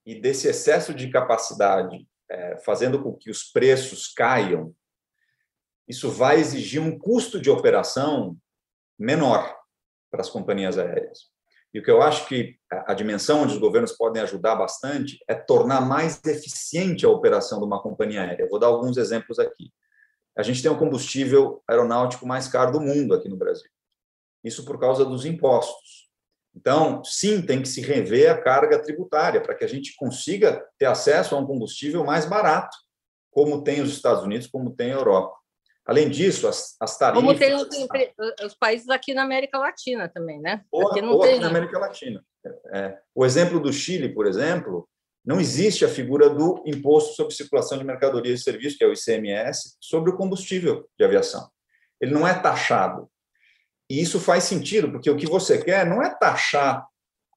e 0.06 0.14
desse 0.14 0.48
excesso 0.48 0.94
de 0.94 1.10
capacidade 1.10 2.06
é, 2.30 2.56
fazendo 2.58 3.02
com 3.02 3.14
que 3.14 3.30
os 3.30 3.44
preços 3.44 4.08
caiam, 4.08 4.74
isso 5.86 6.10
vai 6.10 6.38
exigir 6.38 6.80
um 6.80 6.98
custo 6.98 7.40
de 7.40 7.50
operação 7.50 8.36
menor 8.98 9.54
para 10.10 10.20
as 10.20 10.30
companhias 10.30 10.78
aéreas. 10.78 11.30
E 11.74 11.78
o 11.78 11.82
que 11.82 11.90
eu 11.90 12.02
acho 12.02 12.28
que 12.28 12.56
a 12.70 12.92
dimensão 12.92 13.42
onde 13.42 13.54
os 13.54 13.58
governos 13.58 13.92
podem 13.92 14.22
ajudar 14.22 14.56
bastante 14.56 15.18
é 15.26 15.34
tornar 15.34 15.80
mais 15.80 16.22
eficiente 16.24 17.06
a 17.06 17.08
operação 17.08 17.58
de 17.58 17.64
uma 17.64 17.82
companhia 17.82 18.22
aérea. 18.22 18.48
Vou 18.48 18.58
dar 18.58 18.66
alguns 18.66 18.96
exemplos 18.98 19.38
aqui. 19.38 19.72
A 20.36 20.42
gente 20.42 20.62
tem 20.62 20.70
o 20.70 20.78
combustível 20.78 21.62
aeronáutico 21.66 22.26
mais 22.26 22.46
caro 22.46 22.72
do 22.72 22.80
mundo 22.80 23.14
aqui 23.14 23.28
no 23.28 23.36
Brasil. 23.36 23.70
Isso 24.42 24.64
por 24.64 24.78
causa 24.78 25.04
dos 25.04 25.25
impostos. 25.25 26.08
Então, 26.54 27.02
sim, 27.04 27.40
tem 27.40 27.62
que 27.62 27.68
se 27.68 27.80
rever 27.80 28.30
a 28.30 28.40
carga 28.40 28.82
tributária 28.82 29.40
para 29.40 29.54
que 29.54 29.64
a 29.64 29.68
gente 29.68 29.94
consiga 29.96 30.62
ter 30.78 30.87
acesso 30.87 31.34
a 31.34 31.38
um 31.38 31.46
combustível 31.46 32.04
mais 32.04 32.26
barato, 32.26 32.76
como 33.30 33.64
tem 33.64 33.80
os 33.80 33.90
Estados 33.90 34.22
Unidos, 34.22 34.46
como 34.46 34.75
tem 34.75 34.92
a 34.92 34.96
Europa. 34.96 35.34
Além 35.84 36.08
disso, 36.08 36.46
as, 36.46 36.76
as 36.80 36.96
tarifas. 36.96 37.25
Como 37.25 37.38
tem 37.38 37.54
os, 37.54 37.66
os, 38.44 38.54
países 38.54 38.88
aqui 38.88 39.14
na 39.14 39.22
América 39.22 39.58
Latina 39.58 40.08
também, 40.08 40.40
né? 40.40 40.62
Ou, 40.70 40.88
aqui 40.88 41.00
não 41.00 41.14
ou 41.14 41.22
aqui 41.22 41.38
na 41.40 41.49
América 41.49 41.78
Latina. 41.78 42.25
É, 42.72 42.99
o 43.14 43.25
exemplo 43.25 43.58
do 43.58 43.72
Chile, 43.72 44.08
por 44.11 44.26
exemplo, 44.26 44.88
não 45.25 45.40
existe 45.40 45.84
a 45.84 45.88
figura 45.88 46.28
do 46.28 46.62
Imposto 46.66 47.14
sobre 47.14 47.34
Circulação 47.34 47.78
de 47.78 47.84
Mercadorias 47.84 48.40
e 48.40 48.42
Serviços, 48.42 48.76
que 48.76 48.84
é 48.84 48.87
o 48.87 48.92
ICMS, 48.92 49.76
sobre 49.80 50.11
o 50.11 50.16
combustível 50.16 50.88
de 50.99 51.04
aviação. 51.04 51.49
Ele 52.00 52.12
não 52.12 52.26
é 52.26 52.34
taxado. 52.34 53.08
E 53.92 54.00
isso 54.00 54.18
faz 54.18 54.44
sentido, 54.44 54.90
porque 54.90 55.11
o 55.11 55.16
que 55.18 55.26
você 55.26 55.62
quer 55.62 55.84
não 55.84 56.02
é 56.02 56.08
taxar 56.08 56.82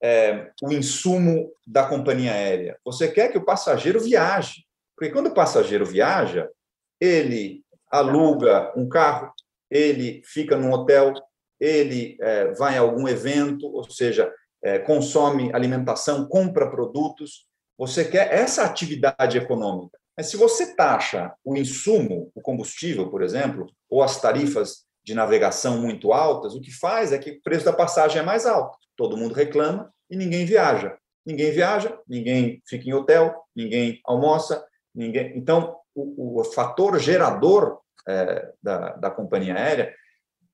é, 0.01 0.51
o 0.63 0.71
insumo 0.71 1.51
da 1.67 1.85
companhia 1.85 2.31
aérea. 2.31 2.79
Você 2.85 3.11
quer 3.11 3.29
que 3.29 3.37
o 3.37 3.43
passageiro 3.43 3.99
viaje. 3.99 4.65
Porque 4.95 5.11
quando 5.11 5.27
o 5.27 5.33
passageiro 5.33 5.85
viaja, 5.85 6.49
ele 6.97 7.61
aluga 7.91 8.71
um 8.73 8.87
carro, 8.87 9.33
ele 9.69 10.21
fica 10.23 10.55
num 10.55 10.71
hotel, 10.71 11.13
ele 11.59 12.15
é, 12.21 12.53
vai 12.53 12.77
a 12.77 12.79
algum 12.79 13.05
evento, 13.05 13.67
ou 13.67 13.83
seja, 13.91 14.33
é, 14.63 14.79
consome 14.79 15.53
alimentação, 15.53 16.25
compra 16.25 16.71
produtos. 16.71 17.49
Você 17.77 18.05
quer 18.05 18.33
essa 18.33 18.63
atividade 18.63 19.37
econômica. 19.37 19.99
Mas 20.15 20.27
se 20.27 20.37
você 20.37 20.73
taxa 20.73 21.33
o 21.43 21.53
insumo, 21.57 22.31
o 22.33 22.39
combustível, 22.39 23.09
por 23.09 23.21
exemplo, 23.21 23.69
ou 23.89 24.01
as 24.01 24.21
tarifas 24.21 24.85
de 25.05 25.13
navegação 25.13 25.79
muito 25.79 26.11
altas, 26.11 26.55
o 26.55 26.61
que 26.61 26.71
faz 26.71 27.13
é 27.13 27.19
que 27.19 27.31
o 27.31 27.41
preço 27.41 27.63
da 27.63 27.71
passagem 27.71 28.19
é 28.19 28.25
mais 28.25 28.45
alto. 28.45 28.77
Todo 28.97 29.15
mundo 29.15 29.35
reclama 29.35 29.93
e 30.09 30.17
ninguém 30.17 30.45
viaja. 30.45 30.97
Ninguém 31.23 31.51
viaja, 31.51 31.97
ninguém 32.07 32.61
fica 32.67 32.89
em 32.89 32.93
hotel, 32.93 33.35
ninguém 33.55 34.01
almoça, 34.03 34.65
ninguém. 34.93 35.37
Então, 35.37 35.75
o, 35.93 36.39
o 36.41 36.43
fator 36.43 36.99
gerador 36.99 37.79
é, 38.07 38.51
da, 38.61 38.95
da 38.95 39.11
companhia 39.11 39.55
aérea, 39.55 39.93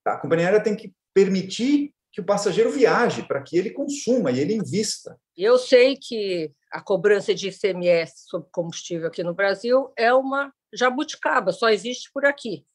a 0.05 0.17
companhia 0.17 0.47
aérea 0.47 0.63
tem 0.63 0.75
que 0.75 0.93
permitir 1.13 1.93
que 2.11 2.19
o 2.19 2.25
passageiro 2.25 2.71
viaje, 2.71 3.23
para 3.23 3.41
que 3.41 3.57
ele 3.57 3.69
consuma 3.69 4.31
e 4.31 4.39
ele 4.39 4.53
invista. 4.53 5.17
Eu 5.35 5.57
sei 5.57 5.95
que 5.95 6.51
a 6.69 6.81
cobrança 6.81 7.33
de 7.33 7.47
ICMS 7.47 8.25
sobre 8.27 8.49
combustível 8.51 9.07
aqui 9.07 9.23
no 9.23 9.33
Brasil 9.33 9.91
é 9.97 10.13
uma 10.13 10.53
jabuticaba, 10.73 11.53
só 11.53 11.69
existe 11.69 12.09
por 12.13 12.25
aqui. 12.25 12.65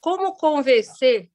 Como 0.00 0.36
convencer 0.36 1.30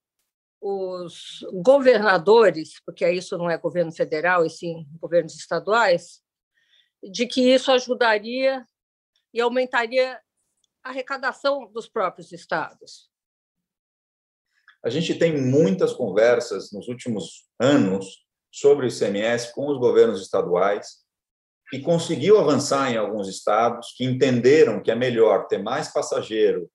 os 0.62 1.46
governadores, 1.52 2.80
porque 2.86 3.10
isso 3.10 3.38
não 3.38 3.50
é 3.50 3.58
governo 3.58 3.92
federal, 3.92 4.46
e 4.46 4.50
sim 4.50 4.86
governos 5.00 5.36
estaduais, 5.36 6.22
de 7.04 7.26
que 7.26 7.42
isso 7.42 7.72
ajudaria 7.72 8.66
e 9.34 9.42
aumentaria 9.42 10.22
a 10.84 10.90
arrecadação 10.90 11.72
dos 11.72 11.90
próprios 11.90 12.32
estados? 12.32 13.10
A 14.84 14.90
gente 14.90 15.18
tem 15.18 15.40
muitas 15.40 15.94
conversas 15.94 16.72
nos 16.72 16.88
últimos 16.88 17.48
anos 17.60 18.26
sobre 18.52 18.86
o 18.86 18.90
ICMS 18.90 19.54
com 19.54 19.68
os 19.68 19.80
governos 19.80 20.22
estaduais 20.22 21.02
e 21.74 21.80
conseguiu 21.80 22.38
avançar 22.40 22.92
em 22.92 22.98
alguns 22.98 23.28
estados 23.28 23.94
que 23.96 24.04
entenderam 24.04 24.82
que 24.82 24.92
é 24.92 24.96
melhor 24.96 25.48
ter 25.48 25.60
mais 25.60 25.92
passageiro 25.92 26.70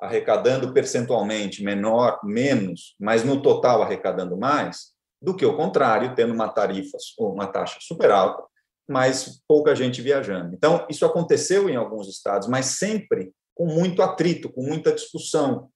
arrecadando 0.00 0.72
percentualmente 0.72 1.62
menor, 1.62 2.20
menos, 2.22 2.94
mas 2.98 3.24
no 3.24 3.42
total 3.42 3.82
arrecadando 3.82 4.36
mais, 4.36 4.92
do 5.20 5.34
que 5.34 5.44
o 5.44 5.56
contrário, 5.56 6.14
tendo 6.14 6.32
uma 6.32 6.48
tarifa 6.48 6.96
ou 7.18 7.32
uma 7.32 7.46
taxa 7.46 7.78
super 7.80 8.10
alta, 8.10 8.42
mas 8.88 9.42
pouca 9.46 9.74
gente 9.74 10.00
viajando. 10.00 10.54
Então, 10.54 10.86
isso 10.88 11.04
aconteceu 11.04 11.68
em 11.68 11.76
alguns 11.76 12.08
estados, 12.08 12.48
mas 12.48 12.66
sempre 12.66 13.32
com 13.54 13.66
muito 13.66 14.00
atrito, 14.02 14.48
com 14.48 14.62
muita 14.62 14.92
discussão. 14.92 15.68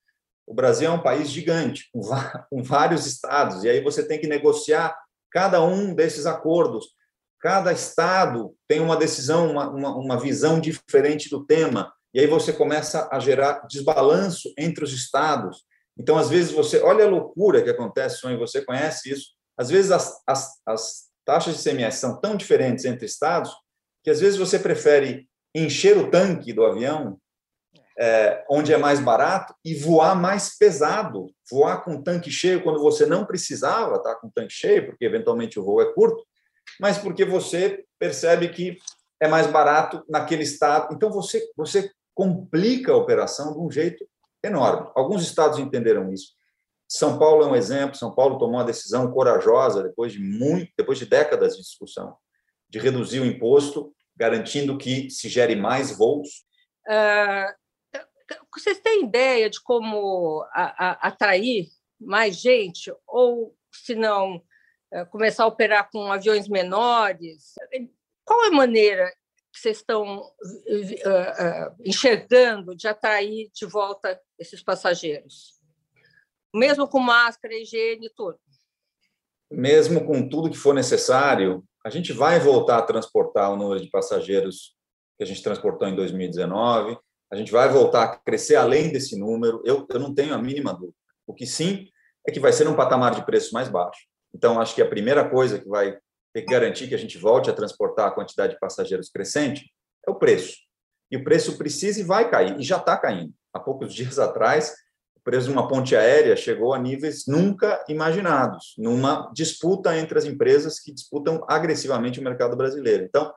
O 0.47 0.55
Brasil 0.55 0.88
é 0.88 0.93
um 0.93 1.02
país 1.02 1.29
gigante, 1.29 1.91
com 2.49 2.62
vários 2.62 3.07
estados, 3.07 3.64
e 3.64 3.69
aí 3.69 3.83
você 3.83 4.07
tem 4.07 4.21
que 4.21 4.29
negociar 4.29 4.97
cada 5.31 5.62
um 5.62 5.95
desses 5.95 6.26
acordos. 6.26 6.87
Cada 7.41 7.73
estado 7.73 8.55
tem 8.69 8.79
uma 8.79 8.97
decisão, 8.97 9.50
uma, 9.50 9.69
uma, 9.69 9.97
uma 9.97 10.21
visão 10.21 10.61
diferente 10.61 11.29
do 11.29 11.45
tema, 11.45 11.93
e 12.14 12.21
aí 12.21 12.26
você 12.26 12.52
começa 12.52 13.09
a 13.11 13.19
gerar 13.19 13.66
desbalanço 13.66 14.52
entre 14.59 14.85
os 14.85 14.92
estados. 14.92 15.64
Então, 15.99 16.16
às 16.16 16.28
vezes, 16.28 16.52
você 16.52 16.81
olha 16.81 17.04
a 17.04 17.09
loucura 17.09 17.62
que 17.62 17.71
acontece, 17.71 18.26
e 18.26 18.37
você 18.37 18.62
conhece 18.64 19.11
isso. 19.11 19.31
Às 19.57 19.71
vezes, 19.71 19.90
as, 19.90 20.23
as, 20.26 20.61
as 20.66 21.02
taxas 21.25 21.57
de 21.57 21.62
CMS 21.62 21.97
são 21.97 22.21
tão 22.21 22.37
diferentes 22.37 22.84
entre 22.84 23.06
estados 23.06 23.52
que, 24.02 24.10
às 24.10 24.21
vezes, 24.21 24.39
você 24.39 24.58
prefere 24.58 25.26
encher 25.54 25.97
o 25.97 26.10
tanque 26.10 26.52
do 26.52 26.65
avião, 26.65 27.19
é, 27.99 28.45
onde 28.50 28.73
é 28.73 28.78
mais 28.78 29.00
barato, 29.00 29.54
e 29.65 29.75
voar 29.75 30.15
mais 30.15 30.56
pesado. 30.56 31.26
Voar 31.50 31.84
com 31.84 32.02
tanque 32.02 32.30
cheio 32.30 32.63
quando 32.63 32.80
você 32.80 33.06
não 33.06 33.25
precisava 33.25 33.97
estar 33.97 34.17
com 34.17 34.28
o 34.28 34.32
tanque 34.34 34.52
cheio, 34.52 34.87
porque 34.87 35.04
eventualmente 35.04 35.58
o 35.58 35.65
voo 35.65 35.80
é 35.80 35.93
curto, 35.93 36.23
mas 36.80 36.99
porque 36.99 37.25
você 37.25 37.84
percebe 37.99 38.49
que 38.49 38.78
é 39.21 39.28
mais 39.28 39.47
barato 39.47 40.02
naquele 40.08 40.43
estado. 40.43 40.95
Então, 40.95 41.10
você, 41.10 41.47
você 41.56 41.91
complica 42.15 42.93
a 42.93 42.97
operação 42.97 43.53
de 43.53 43.59
um 43.59 43.71
jeito 43.71 44.07
enorme. 44.43 44.91
Alguns 44.95 45.23
estados 45.23 45.59
entenderam 45.59 46.13
isso. 46.13 46.33
São 46.89 47.19
Paulo 47.19 47.45
é 47.45 47.47
um 47.47 47.57
exemplo. 47.57 47.97
São 47.97 48.15
Paulo 48.15 48.39
tomou 48.39 48.57
uma 48.57 48.65
decisão 48.65 49.11
corajosa 49.11 49.83
depois 49.83 50.13
de 50.13 50.19
muito, 50.19 50.71
depois 50.77 50.99
de 50.99 51.07
décadas 51.07 51.57
de 51.57 51.63
discussão, 51.63 52.17
de 52.69 52.79
reduzir 52.79 53.21
o 53.21 53.27
imposto, 53.27 53.95
garantindo 54.17 54.77
que 54.77 55.09
se 55.09 55.29
gere 55.29 55.57
mais 55.57 55.97
voos. 55.97 56.45
Uh, 56.87 57.63
vocês 58.55 58.79
têm 58.81 59.05
ideia 59.05 59.49
de 59.49 59.61
como 59.63 60.45
a, 60.53 60.91
a, 60.91 61.09
atrair 61.09 61.69
mais 61.99 62.37
gente 62.37 62.93
ou, 63.07 63.57
se 63.73 63.95
não, 63.95 64.37
uh, 64.37 65.07
começar 65.11 65.45
a 65.45 65.49
operar 65.49 65.89
com 65.91 66.13
aviões 66.13 66.47
menores? 66.47 67.55
Qual 68.25 68.45
é 68.45 68.49
a 68.49 68.53
maneira 68.53 69.11
que 69.52 69.60
vocês 69.60 69.78
estão 69.78 70.19
uh, 70.19 70.25
uh, 70.25 71.76
enxergando 71.84 72.75
de 72.75 72.88
atrair 72.88 73.50
de 73.52 73.67
volta 73.67 74.19
esses 74.38 74.62
passageiros? 74.62 75.60
Mesmo 76.54 76.88
com 76.88 76.99
máscara, 76.99 77.54
higiene 77.54 78.06
e 78.06 78.10
tudo. 78.15 78.38
Mesmo 79.50 80.04
com 80.06 80.26
tudo 80.26 80.50
que 80.50 80.56
for 80.56 80.75
necessário, 80.75 81.62
a 81.84 81.91
gente 81.91 82.12
vai 82.12 82.41
voltar 82.41 82.78
a 82.78 82.82
transportar 82.82 83.52
o 83.52 83.56
número 83.56 83.80
de 83.80 83.91
passageiros 83.91 84.75
que 85.19 85.25
a 85.25 85.26
gente 85.26 85.43
transportou 85.43 85.86
em 85.86 85.95
2019. 85.95 86.97
A 87.30 87.36
gente 87.36 87.52
vai 87.52 87.69
voltar 87.69 88.04
a 88.04 88.17
crescer 88.17 88.56
além 88.56 88.91
desse 88.91 89.19
número. 89.19 89.62
Eu, 89.65 89.86
eu 89.91 89.99
não 89.99 90.15
tenho 90.15 90.34
a 90.34 90.38
mínima 90.38 90.73
dúvida. 90.73 90.97
O 91.26 91.34
que 91.34 91.47
sim 91.47 91.88
é 92.26 92.32
que 92.32 92.41
vai 92.41 92.52
ser 92.52 92.69
um 92.69 92.76
patamar 92.76 93.15
de 93.15 93.25
preço 93.25 93.52
mais 93.52 93.69
baixo. 93.69 94.00
Então, 94.34 94.60
acho 94.60 94.75
que 94.75 94.82
a 94.82 94.88
primeira 94.88 95.28
coisa 95.28 95.58
que 95.58 95.69
vai 95.69 95.99
ter 96.32 96.42
que 96.42 96.50
garantir 96.50 96.88
que 96.88 96.95
a 96.95 96.99
gente 96.99 97.18
volte 97.18 97.50
a 97.50 97.52
transportar 97.52 98.08
a 98.08 98.10
quantidade 98.10 98.54
de 98.54 98.58
passageiros 98.58 99.08
crescente 99.08 99.71
é 100.06 100.10
o 100.10 100.14
preço. 100.14 100.56
E 101.10 101.16
o 101.16 101.25
preço 101.25 101.58
precisa 101.58 102.00
e 102.00 102.04
vai 102.04 102.30
cair, 102.30 102.58
e 102.58 102.62
já 102.62 102.78
está 102.78 102.97
caindo. 102.97 103.34
Há 103.52 103.60
poucos 103.60 103.92
dias 103.95 104.18
atrás, 104.18 104.75
o 105.14 105.21
preço 105.23 105.47
de 105.47 105.52
uma 105.52 105.68
ponte 105.68 105.95
aérea 105.95 106.34
chegou 106.34 106.73
a 106.73 106.78
níveis 106.78 107.25
nunca 107.26 107.84
imaginados, 107.88 108.75
numa 108.78 109.30
disputa 109.34 109.97
entre 109.97 110.18
as 110.18 110.25
empresas 110.25 110.80
que 110.80 110.92
disputam 110.92 111.45
agressivamente 111.49 112.18
o 112.18 112.25
mercado 112.25 112.56
brasileiro. 112.56 113.04
Então, 113.04 113.32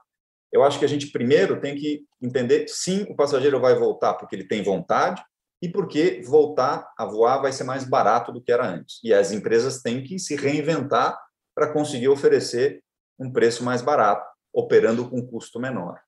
eu 0.51 0.63
acho 0.63 0.79
que 0.79 0.85
a 0.85 0.87
gente 0.87 1.07
primeiro 1.07 1.59
tem 1.59 1.75
que 1.75 2.05
entender, 2.21 2.65
sim, 2.69 3.05
o 3.09 3.15
passageiro 3.15 3.59
vai 3.59 3.75
voltar 3.75 4.13
porque 4.13 4.35
ele 4.35 4.47
tem 4.47 4.63
vontade 4.63 5.21
e 5.61 5.67
porque 5.67 6.21
voltar 6.25 6.87
a 6.97 7.05
voar 7.05 7.41
vai 7.41 7.51
ser 7.51 7.65
mais 7.65 7.83
barato 7.83 8.31
do 8.31 8.41
que 8.41 8.51
era 8.51 8.65
antes. 8.65 8.99
E 9.03 9.13
as 9.13 9.33
empresas 9.33 9.81
têm 9.81 10.01
que 10.01 10.17
se 10.17 10.35
reinventar 10.35 11.19
para 11.53 11.71
conseguir 11.71 12.07
oferecer 12.07 12.81
um 13.19 13.31
preço 13.31 13.63
mais 13.63 13.81
barato, 13.81 14.25
operando 14.53 15.09
com 15.09 15.25
custo 15.25 15.59
menor. 15.59 15.99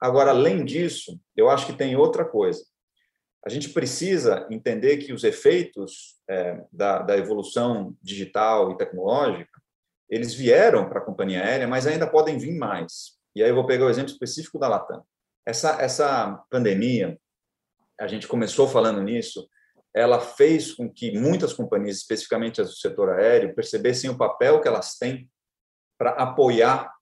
Agora, 0.00 0.30
além 0.30 0.64
disso, 0.64 1.18
eu 1.36 1.48
acho 1.48 1.66
que 1.66 1.72
tem 1.72 1.96
outra 1.96 2.24
coisa. 2.24 2.64
A 3.44 3.48
gente 3.48 3.70
precisa 3.70 4.46
entender 4.50 4.98
que 4.98 5.12
os 5.12 5.22
efeitos 5.22 6.16
é, 6.28 6.62
da, 6.72 7.00
da 7.00 7.16
evolução 7.16 7.96
digital 8.02 8.72
e 8.72 8.76
tecnológica, 8.76 9.60
eles 10.08 10.34
vieram 10.34 10.88
para 10.88 11.00
a 11.00 11.04
companhia 11.04 11.42
aérea, 11.42 11.66
mas 11.66 11.86
ainda 11.86 12.06
podem 12.06 12.38
vir 12.38 12.56
mais. 12.56 13.18
E 13.34 13.42
aí 13.42 13.48
eu 13.50 13.54
vou 13.54 13.66
pegar 13.66 13.86
o 13.86 13.90
exemplo 13.90 14.12
específico 14.12 14.58
da 14.58 14.68
Latam. 14.68 15.02
Essa, 15.46 15.80
essa 15.80 16.44
pandemia, 16.50 17.18
a 18.00 18.06
gente 18.06 18.26
começou 18.26 18.66
falando 18.66 19.02
nisso, 19.02 19.48
ela 19.94 20.20
fez 20.20 20.72
com 20.72 20.90
que 20.90 21.16
muitas 21.18 21.52
companhias, 21.52 21.98
especificamente 21.98 22.60
as 22.60 22.68
do 22.68 22.74
setor 22.74 23.10
aéreo, 23.10 23.54
percebessem 23.54 24.10
o 24.10 24.18
papel 24.18 24.60
que 24.60 24.68
elas 24.68 24.96
têm 24.96 25.30
para 25.98 26.10
apoiar 26.10 26.92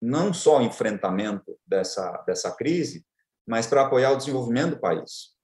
não 0.00 0.32
só 0.32 0.58
o 0.58 0.62
enfrentamento 0.62 1.58
dessa, 1.66 2.12
dessa 2.26 2.54
crise, 2.54 3.04
mas 3.46 3.66
para 3.66 3.82
apoiar 3.82 4.12
o 4.12 4.16
desenvolvimento 4.16 4.74
do 4.74 4.80
país 4.80 5.36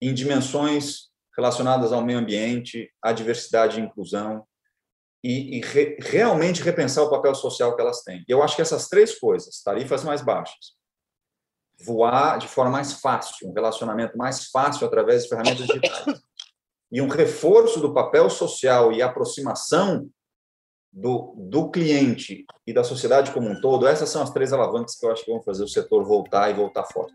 em 0.00 0.12
dimensões 0.12 1.10
relacionadas 1.36 1.92
ao 1.92 2.04
meio 2.04 2.18
ambiente, 2.18 2.92
à 3.00 3.12
diversidade 3.12 3.78
e 3.78 3.82
inclusão, 3.82 4.44
e, 5.24 5.58
e 5.58 5.60
re, 5.60 5.96
realmente 6.00 6.62
repensar 6.62 7.04
o 7.04 7.10
papel 7.10 7.34
social 7.34 7.74
que 7.74 7.80
elas 7.80 8.02
têm. 8.02 8.24
Eu 8.28 8.42
acho 8.42 8.56
que 8.56 8.62
essas 8.62 8.88
três 8.88 9.18
coisas, 9.18 9.62
tarifas 9.62 10.02
mais 10.02 10.20
baixas, 10.20 10.74
voar 11.84 12.38
de 12.38 12.48
forma 12.48 12.72
mais 12.72 12.94
fácil, 12.94 13.48
um 13.48 13.52
relacionamento 13.52 14.18
mais 14.18 14.46
fácil 14.46 14.86
através 14.86 15.22
de 15.22 15.28
ferramentas 15.28 15.66
digitais, 15.66 16.20
e 16.90 17.00
um 17.00 17.08
reforço 17.08 17.80
do 17.80 17.94
papel 17.94 18.28
social 18.28 18.92
e 18.92 19.00
aproximação 19.00 20.10
do, 20.92 21.34
do 21.36 21.70
cliente 21.70 22.44
e 22.66 22.72
da 22.72 22.84
sociedade 22.84 23.32
como 23.32 23.48
um 23.48 23.60
todo, 23.60 23.86
essas 23.86 24.10
são 24.10 24.22
as 24.22 24.30
três 24.30 24.52
alavancas 24.52 24.94
que 24.94 25.06
eu 25.06 25.10
acho 25.10 25.24
que 25.24 25.30
vão 25.30 25.42
fazer 25.42 25.64
o 25.64 25.68
setor 25.68 26.04
voltar 26.04 26.50
e 26.50 26.54
voltar 26.54 26.84
forte. 26.84 27.14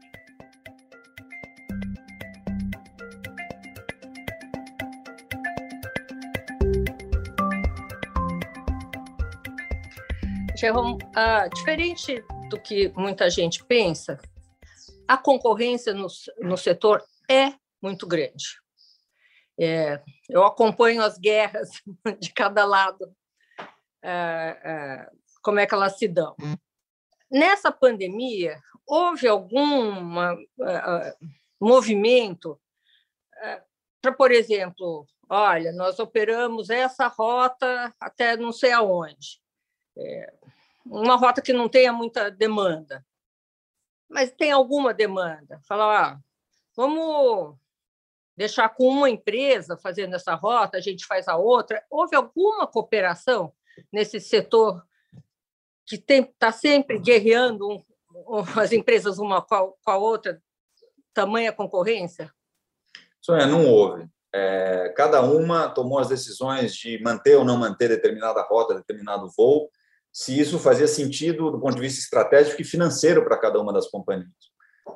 Jerome, 10.57 10.97
ah, 11.15 11.47
diferente 11.47 12.23
do 12.49 12.59
que 12.59 12.91
muita 12.95 13.29
gente 13.29 13.63
pensa, 13.63 14.17
a 15.07 15.15
concorrência 15.15 15.93
no, 15.93 16.07
no 16.39 16.57
setor 16.57 17.03
é 17.29 17.53
muito 17.79 18.07
grande. 18.07 18.59
É, 19.59 20.01
eu 20.29 20.43
acompanho 20.43 21.03
as 21.03 21.17
guerras 21.19 21.69
de 22.19 22.33
cada 22.33 22.65
lado, 22.65 23.15
é, 24.07 24.59
é, 24.63 25.09
como 25.41 25.59
é 25.59 25.67
que 25.67 25.73
elas 25.73 25.97
se 25.97 26.07
dão. 26.07 26.33
Nessa 27.29 27.73
pandemia, 27.73 28.57
houve 28.85 29.27
algum 29.27 30.17
é, 30.21 30.47
é, 30.61 31.15
movimento 31.59 32.57
para, 34.01 34.13
por 34.13 34.31
exemplo, 34.31 35.05
olha, 35.29 35.73
nós 35.73 35.99
operamos 35.99 36.69
essa 36.69 37.07
rota 37.07 37.93
até 37.99 38.37
não 38.37 38.53
sei 38.53 38.71
aonde. 38.71 39.41
É, 39.97 40.33
uma 40.85 41.17
rota 41.17 41.41
que 41.41 41.51
não 41.51 41.67
tenha 41.67 41.91
muita 41.91 42.31
demanda, 42.31 43.05
mas 44.07 44.31
tem 44.31 44.51
alguma 44.51 44.93
demanda. 44.93 45.59
Falar, 45.67 46.13
ah, 46.13 46.19
vamos 46.73 47.57
deixar 48.37 48.69
com 48.69 48.87
uma 48.87 49.09
empresa 49.09 49.75
fazendo 49.75 50.15
essa 50.15 50.33
rota, 50.33 50.77
a 50.77 50.81
gente 50.81 51.05
faz 51.05 51.27
a 51.27 51.35
outra. 51.35 51.83
Houve 51.89 52.15
alguma 52.15 52.65
cooperação 52.65 53.53
nesse 53.91 54.19
setor 54.19 54.83
que 55.85 55.95
está 55.95 56.51
sempre 56.51 56.99
guerreando 56.99 57.67
um, 57.67 57.83
as 58.59 58.71
empresas 58.71 59.17
uma 59.17 59.41
com 59.41 59.75
a 59.85 59.97
outra, 59.97 60.41
tamanha 61.13 61.51
concorrência? 61.51 62.31
Sônia, 63.21 63.47
não 63.47 63.65
houve. 63.65 64.07
É, 64.33 64.93
cada 64.95 65.21
uma 65.21 65.69
tomou 65.69 65.99
as 65.99 66.09
decisões 66.09 66.75
de 66.75 67.01
manter 67.01 67.35
ou 67.35 67.45
não 67.45 67.57
manter 67.57 67.87
determinada 67.87 68.41
rota, 68.41 68.75
determinado 68.75 69.29
voo, 69.35 69.69
se 70.11 70.37
isso 70.39 70.59
fazia 70.59 70.87
sentido 70.87 71.51
do 71.51 71.59
ponto 71.59 71.75
de 71.75 71.81
vista 71.81 71.99
estratégico 71.99 72.61
e 72.61 72.65
financeiro 72.65 73.23
para 73.23 73.37
cada 73.37 73.59
uma 73.59 73.71
das 73.71 73.87
companhias. 73.87 74.27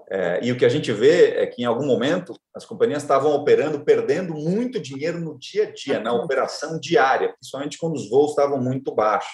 É, 0.10 0.40
e 0.44 0.52
o 0.52 0.58
que 0.58 0.66
a 0.66 0.70
gente 0.70 0.92
vê 0.92 1.36
é 1.38 1.48
que, 1.48 1.62
em 1.62 1.66
algum 1.66 1.86
momento, 1.86 2.34
as 2.54 2.66
companhias 2.66 3.02
estavam 3.02 3.34
operando, 3.34 3.84
perdendo 3.86 4.34
muito 4.34 4.80
dinheiro 4.80 5.20
no 5.20 5.40
dia 5.40 5.70
a 5.70 5.72
dia, 5.72 6.00
na 6.00 6.12
operação 6.14 6.80
diária, 6.80 7.34
principalmente 7.40 7.78
quando 7.78 7.96
os 7.96 8.10
voos 8.10 8.32
estavam 8.32 8.62
muito 8.62 8.94
baixos. 8.94 9.32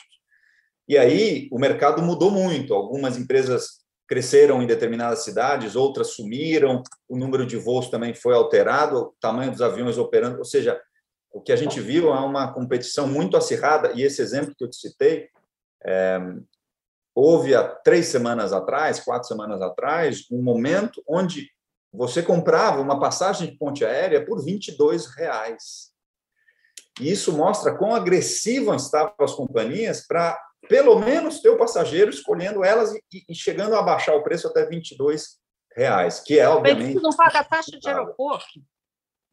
E 0.87 0.97
aí 0.97 1.49
o 1.51 1.59
mercado 1.59 2.01
mudou 2.01 2.31
muito. 2.31 2.73
Algumas 2.73 3.17
empresas 3.17 3.85
cresceram 4.07 4.61
em 4.61 4.67
determinadas 4.67 5.23
cidades, 5.23 5.75
outras 5.75 6.11
sumiram, 6.11 6.81
o 7.09 7.17
número 7.17 7.45
de 7.45 7.57
voos 7.57 7.89
também 7.89 8.13
foi 8.13 8.33
alterado, 8.33 8.97
o 8.97 9.15
tamanho 9.19 9.51
dos 9.51 9.61
aviões 9.61 9.97
operando, 9.97 10.37
ou 10.37 10.45
seja, 10.45 10.79
o 11.29 11.41
que 11.41 11.51
a 11.51 11.57
gente 11.57 11.79
viu 11.81 12.13
é 12.13 12.19
uma 12.19 12.53
competição 12.53 13.05
muito 13.05 13.35
acirrada, 13.35 13.91
e 13.93 14.03
esse 14.03 14.21
exemplo 14.21 14.55
que 14.57 14.63
eu 14.63 14.69
te 14.69 14.77
citei, 14.77 15.27
é, 15.85 16.19
houve 17.19 17.55
há 17.55 17.67
três 17.67 18.05
semanas 18.09 18.53
atrás, 18.53 18.99
quatro 18.99 19.27
semanas 19.27 19.59
atrás, 19.59 20.27
um 20.31 20.39
momento 20.39 21.01
onde 21.09 21.49
você 21.91 22.21
comprava 22.21 22.79
uma 22.79 22.99
passagem 22.99 23.49
de 23.49 23.57
ponte 23.57 23.83
aérea 23.83 24.23
por 24.23 24.45
22 24.45 25.07
reais. 25.15 25.91
E 27.01 27.11
isso 27.11 27.35
mostra 27.35 27.75
quão 27.75 27.95
agressivas 27.95 28.83
estavam 28.83 29.15
as 29.19 29.33
companhias 29.33 30.05
para 30.05 30.39
pelo 30.69 30.99
menos 30.99 31.39
ter 31.41 31.49
o 31.49 31.57
passageiro 31.57 32.11
escolhendo 32.11 32.63
elas 32.63 32.93
e, 32.93 33.23
e 33.27 33.33
chegando 33.33 33.75
a 33.75 33.81
baixar 33.81 34.13
o 34.13 34.21
preço 34.21 34.47
até 34.47 34.67
22 34.67 35.39
reais, 35.75 36.19
que 36.19 36.37
é 36.37 36.47
obviamente. 36.47 36.93
Mas 36.93 37.03
não 37.03 37.15
paga 37.15 37.39
a 37.39 37.43
taxa 37.43 37.79
de 37.79 37.89
aeroporto. 37.89 38.61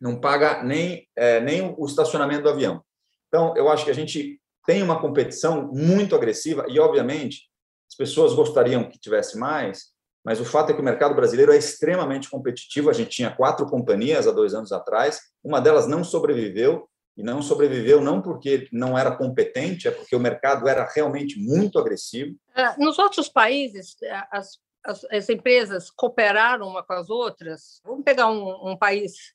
Não 0.00 0.18
paga 0.18 0.62
nem, 0.62 1.06
é, 1.14 1.38
nem 1.38 1.74
o 1.76 1.84
estacionamento 1.84 2.44
do 2.44 2.48
avião. 2.48 2.82
Então, 3.28 3.54
eu 3.58 3.68
acho 3.68 3.84
que 3.84 3.90
a 3.90 3.94
gente 3.94 4.40
tem 4.64 4.82
uma 4.82 4.98
competição 4.98 5.68
muito 5.70 6.16
agressiva 6.16 6.64
e, 6.68 6.80
obviamente, 6.80 7.52
as 7.88 7.96
pessoas 7.96 8.34
gostariam 8.34 8.88
que 8.88 8.98
tivesse 8.98 9.38
mais, 9.38 9.94
mas 10.24 10.40
o 10.40 10.44
fato 10.44 10.70
é 10.70 10.74
que 10.74 10.80
o 10.80 10.84
mercado 10.84 11.14
brasileiro 11.14 11.52
é 11.52 11.56
extremamente 11.56 12.30
competitivo. 12.30 12.88
A 12.88 12.94
gente 12.94 13.10
tinha 13.10 13.34
quatro 13.34 13.66
companhias 13.66 14.26
há 14.26 14.32
dois 14.32 14.54
anos 14.54 14.72
atrás, 14.72 15.20
uma 15.42 15.60
delas 15.60 15.86
não 15.86 16.02
sobreviveu 16.02 16.88
e 17.16 17.22
não 17.22 17.42
sobreviveu 17.42 18.00
não 18.00 18.20
porque 18.22 18.68
não 18.72 18.98
era 18.98 19.14
competente, 19.14 19.86
é 19.86 19.90
porque 19.90 20.16
o 20.16 20.20
mercado 20.20 20.66
era 20.66 20.88
realmente 20.92 21.38
muito 21.38 21.78
agressivo. 21.78 22.34
É, 22.56 22.76
nos 22.78 22.98
outros 22.98 23.28
países, 23.28 23.96
é, 24.02 24.22
as, 24.32 24.58
as, 24.84 25.04
as 25.04 25.28
empresas 25.28 25.90
cooperaram 25.90 26.66
uma 26.66 26.82
com 26.82 26.94
as 26.94 27.10
outras. 27.10 27.80
Vamos 27.84 28.04
pegar 28.04 28.28
um, 28.28 28.70
um 28.70 28.76
país 28.76 29.34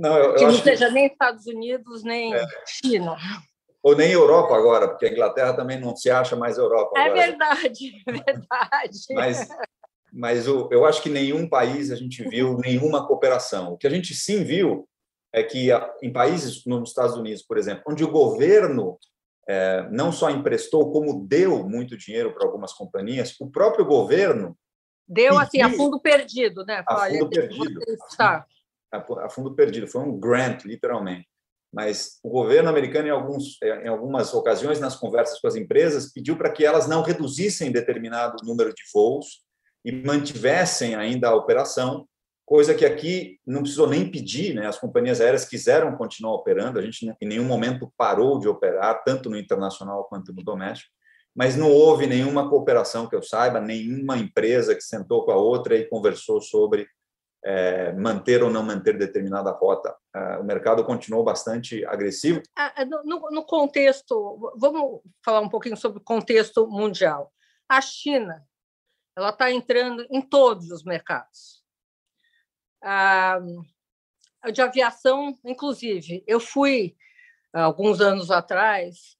não, 0.00 0.16
eu, 0.16 0.34
que 0.34 0.44
eu 0.44 0.48
não 0.52 0.58
seja 0.58 0.86
que... 0.86 0.94
nem 0.94 1.06
Estados 1.06 1.46
Unidos 1.46 2.02
nem 2.02 2.34
é. 2.34 2.46
China. 2.66 3.18
Ou 3.82 3.96
nem 3.96 4.12
Europa 4.12 4.54
agora, 4.54 4.88
porque 4.88 5.06
a 5.06 5.10
Inglaterra 5.10 5.54
também 5.54 5.80
não 5.80 5.96
se 5.96 6.10
acha 6.10 6.36
mais 6.36 6.58
Europa. 6.58 6.98
É 6.98 7.04
agora. 7.04 7.26
verdade, 7.26 7.92
é 8.06 8.12
verdade. 8.12 8.98
Mas, 9.12 9.48
mas 10.12 10.46
eu 10.46 10.84
acho 10.84 11.02
que 11.02 11.08
nenhum 11.08 11.48
país 11.48 11.90
a 11.90 11.96
gente 11.96 12.22
viu 12.28 12.58
nenhuma 12.58 13.06
cooperação. 13.06 13.72
O 13.72 13.78
que 13.78 13.86
a 13.86 13.90
gente 13.90 14.14
sim 14.14 14.44
viu 14.44 14.86
é 15.32 15.42
que 15.42 15.68
em 16.02 16.12
países, 16.12 16.64
nos 16.66 16.90
Estados 16.90 17.16
Unidos, 17.16 17.42
por 17.42 17.56
exemplo, 17.56 17.84
onde 17.88 18.04
o 18.04 18.10
governo 18.10 18.98
é, 19.48 19.88
não 19.90 20.12
só 20.12 20.30
emprestou, 20.30 20.92
como 20.92 21.26
deu 21.26 21.68
muito 21.68 21.96
dinheiro 21.96 22.32
para 22.32 22.46
algumas 22.46 22.72
companhias, 22.72 23.34
o 23.40 23.50
próprio 23.50 23.84
governo. 23.84 24.56
Deu 25.08 25.36
assim, 25.38 25.60
a 25.60 25.70
fundo 25.70 26.00
perdido, 26.00 26.64
né? 26.64 26.84
A 26.86 27.08
fundo 27.08 27.28
perdido. 27.28 27.80
A, 28.92 29.28
fundo 29.28 29.54
perdido, 29.54 29.88
foi 29.88 30.02
um 30.02 30.18
grant, 30.18 30.64
literalmente. 30.64 31.28
Mas 31.72 32.18
o 32.22 32.28
governo 32.28 32.68
americano, 32.68 33.06
em, 33.08 33.12
alguns, 33.12 33.60
em 33.62 33.88
algumas 33.88 34.34
ocasiões, 34.34 34.80
nas 34.80 34.96
conversas 34.96 35.40
com 35.40 35.46
as 35.46 35.54
empresas, 35.54 36.12
pediu 36.12 36.36
para 36.36 36.50
que 36.50 36.64
elas 36.64 36.88
não 36.88 37.02
reduzissem 37.02 37.70
determinado 37.70 38.44
número 38.44 38.74
de 38.74 38.82
voos 38.92 39.44
e 39.84 39.92
mantivessem 39.92 40.94
ainda 40.94 41.28
a 41.28 41.34
operação 41.34 42.06
coisa 42.50 42.74
que 42.74 42.84
aqui 42.84 43.38
não 43.46 43.60
precisou 43.60 43.88
nem 43.88 44.10
pedir, 44.10 44.56
né? 44.56 44.66
As 44.66 44.76
companhias 44.76 45.20
aéreas 45.20 45.44
quiseram 45.44 45.96
continuar 45.96 46.34
operando, 46.34 46.80
a 46.80 46.82
gente 46.82 47.08
em 47.20 47.28
nenhum 47.28 47.44
momento 47.44 47.92
parou 47.96 48.40
de 48.40 48.48
operar, 48.48 49.04
tanto 49.04 49.30
no 49.30 49.38
internacional 49.38 50.02
quanto 50.08 50.32
no 50.32 50.42
doméstico, 50.42 50.90
mas 51.32 51.54
não 51.54 51.70
houve 51.70 52.08
nenhuma 52.08 52.50
cooperação 52.50 53.06
que 53.06 53.14
eu 53.14 53.22
saiba, 53.22 53.60
nenhuma 53.60 54.18
empresa 54.18 54.74
que 54.74 54.82
sentou 54.82 55.24
com 55.24 55.30
a 55.30 55.36
outra 55.36 55.76
e 55.76 55.88
conversou 55.88 56.40
sobre 56.40 56.88
é, 57.44 57.92
manter 57.92 58.42
ou 58.42 58.50
não 58.50 58.62
manter 58.62 58.98
determinada 58.98 59.50
rota. 59.50 59.96
É, 60.14 60.38
o 60.38 60.44
mercado 60.44 60.84
continuou 60.84 61.24
bastante 61.24 61.84
agressivo. 61.86 62.42
Ah, 62.56 62.84
no, 62.84 63.30
no 63.30 63.44
contexto, 63.44 64.52
vamos 64.56 65.00
falar 65.24 65.40
um 65.40 65.48
pouquinho 65.48 65.76
sobre 65.76 66.00
o 66.00 66.04
contexto 66.04 66.66
mundial. 66.66 67.32
A 67.68 67.80
China, 67.80 68.44
ela 69.16 69.30
está 69.30 69.50
entrando 69.50 70.06
em 70.10 70.20
todos 70.20 70.70
os 70.70 70.84
mercados 70.84 71.60
de 74.52 74.62
aviação, 74.62 75.38
inclusive. 75.44 76.24
Eu 76.26 76.40
fui, 76.40 76.96
alguns 77.52 78.00
anos 78.00 78.30
atrás, 78.30 79.16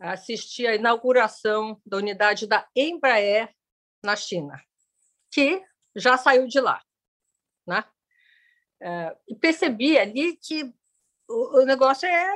assistir 0.00 0.66
à 0.66 0.74
inauguração 0.74 1.80
da 1.86 1.96
unidade 1.96 2.46
da 2.46 2.66
Embraer 2.74 3.54
na 4.02 4.16
China, 4.16 4.60
que 5.32 5.62
já 5.94 6.16
saiu 6.18 6.46
de 6.46 6.60
lá. 6.60 6.82
Né? 7.66 7.84
É, 8.80 9.16
e 9.28 9.34
percebi 9.34 9.98
ali 9.98 10.36
que 10.36 10.72
o 11.28 11.64
negócio 11.64 12.06
é 12.06 12.32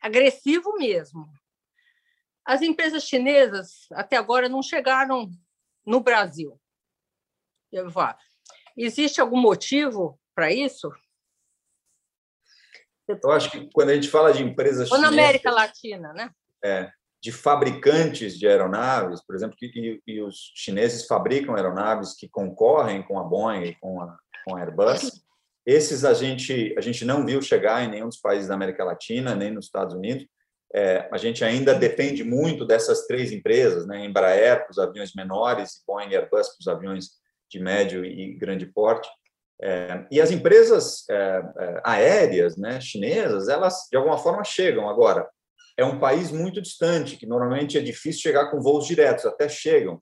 agressivo 0.00 0.74
mesmo. 0.74 1.26
As 2.44 2.62
empresas 2.62 3.02
chinesas 3.02 3.86
até 3.90 4.16
agora 4.16 4.48
não 4.48 4.62
chegaram 4.62 5.30
no 5.84 6.00
Brasil. 6.00 6.60
Eu 7.72 7.90
vou, 7.90 8.04
Existe 8.76 9.20
algum 9.20 9.40
motivo 9.40 10.20
para 10.34 10.52
isso? 10.52 10.92
Eu 13.08 13.30
acho 13.30 13.50
que 13.50 13.70
quando 13.72 13.90
a 13.90 13.94
gente 13.94 14.08
fala 14.08 14.32
de 14.32 14.42
empresas 14.42 14.90
Ou 14.90 14.98
na 14.98 15.08
América 15.08 15.50
Latina, 15.50 16.12
né? 16.12 16.30
É, 16.62 16.92
de 17.26 17.32
fabricantes 17.32 18.38
de 18.38 18.46
aeronaves, 18.46 19.20
por 19.20 19.34
exemplo, 19.34 19.56
e, 19.60 20.00
e, 20.06 20.22
os 20.22 20.52
chineses 20.54 21.08
fabricam 21.08 21.56
aeronaves 21.56 22.14
que 22.14 22.28
concorrem 22.28 23.02
com 23.02 23.18
a 23.18 23.24
Boeing 23.24 23.74
com 23.80 24.00
a, 24.00 24.16
com 24.44 24.54
a 24.54 24.60
Airbus. 24.60 25.24
Esses 25.66 26.04
a 26.04 26.14
gente, 26.14 26.72
a 26.78 26.80
gente 26.80 27.04
não 27.04 27.26
viu 27.26 27.42
chegar 27.42 27.82
em 27.82 27.88
nenhum 27.88 28.06
dos 28.06 28.20
países 28.20 28.46
da 28.46 28.54
América 28.54 28.84
Latina, 28.84 29.34
nem 29.34 29.50
nos 29.50 29.64
Estados 29.64 29.92
Unidos. 29.92 30.24
É, 30.72 31.08
a 31.10 31.16
gente 31.16 31.44
ainda 31.44 31.74
depende 31.74 32.22
muito 32.22 32.64
dessas 32.64 33.08
três 33.08 33.32
empresas, 33.32 33.88
né? 33.88 34.04
Embraer 34.04 34.62
para 34.62 34.70
os 34.70 34.78
aviões 34.78 35.12
menores 35.12 35.82
Boeing 35.84 36.10
e 36.10 36.14
Airbus 36.16 36.50
para 36.50 36.60
os 36.60 36.68
aviões 36.68 37.10
de 37.50 37.58
médio 37.58 38.04
e 38.04 38.34
grande 38.34 38.66
porte. 38.66 39.08
É, 39.60 40.06
e 40.12 40.20
as 40.20 40.30
empresas 40.30 41.04
é, 41.10 41.42
é, 41.58 41.80
aéreas 41.82 42.56
né, 42.56 42.80
chinesas, 42.80 43.48
elas 43.48 43.88
de 43.90 43.96
alguma 43.96 44.16
forma 44.16 44.44
chegam. 44.44 44.88
Agora, 44.88 45.28
é 45.76 45.84
um 45.84 45.98
país 45.98 46.30
muito 46.30 46.60
distante, 46.60 47.16
que 47.16 47.26
normalmente 47.26 47.76
é 47.76 47.80
difícil 47.80 48.22
chegar 48.22 48.50
com 48.50 48.60
voos 48.60 48.86
diretos, 48.86 49.26
até 49.26 49.48
chegam, 49.48 49.98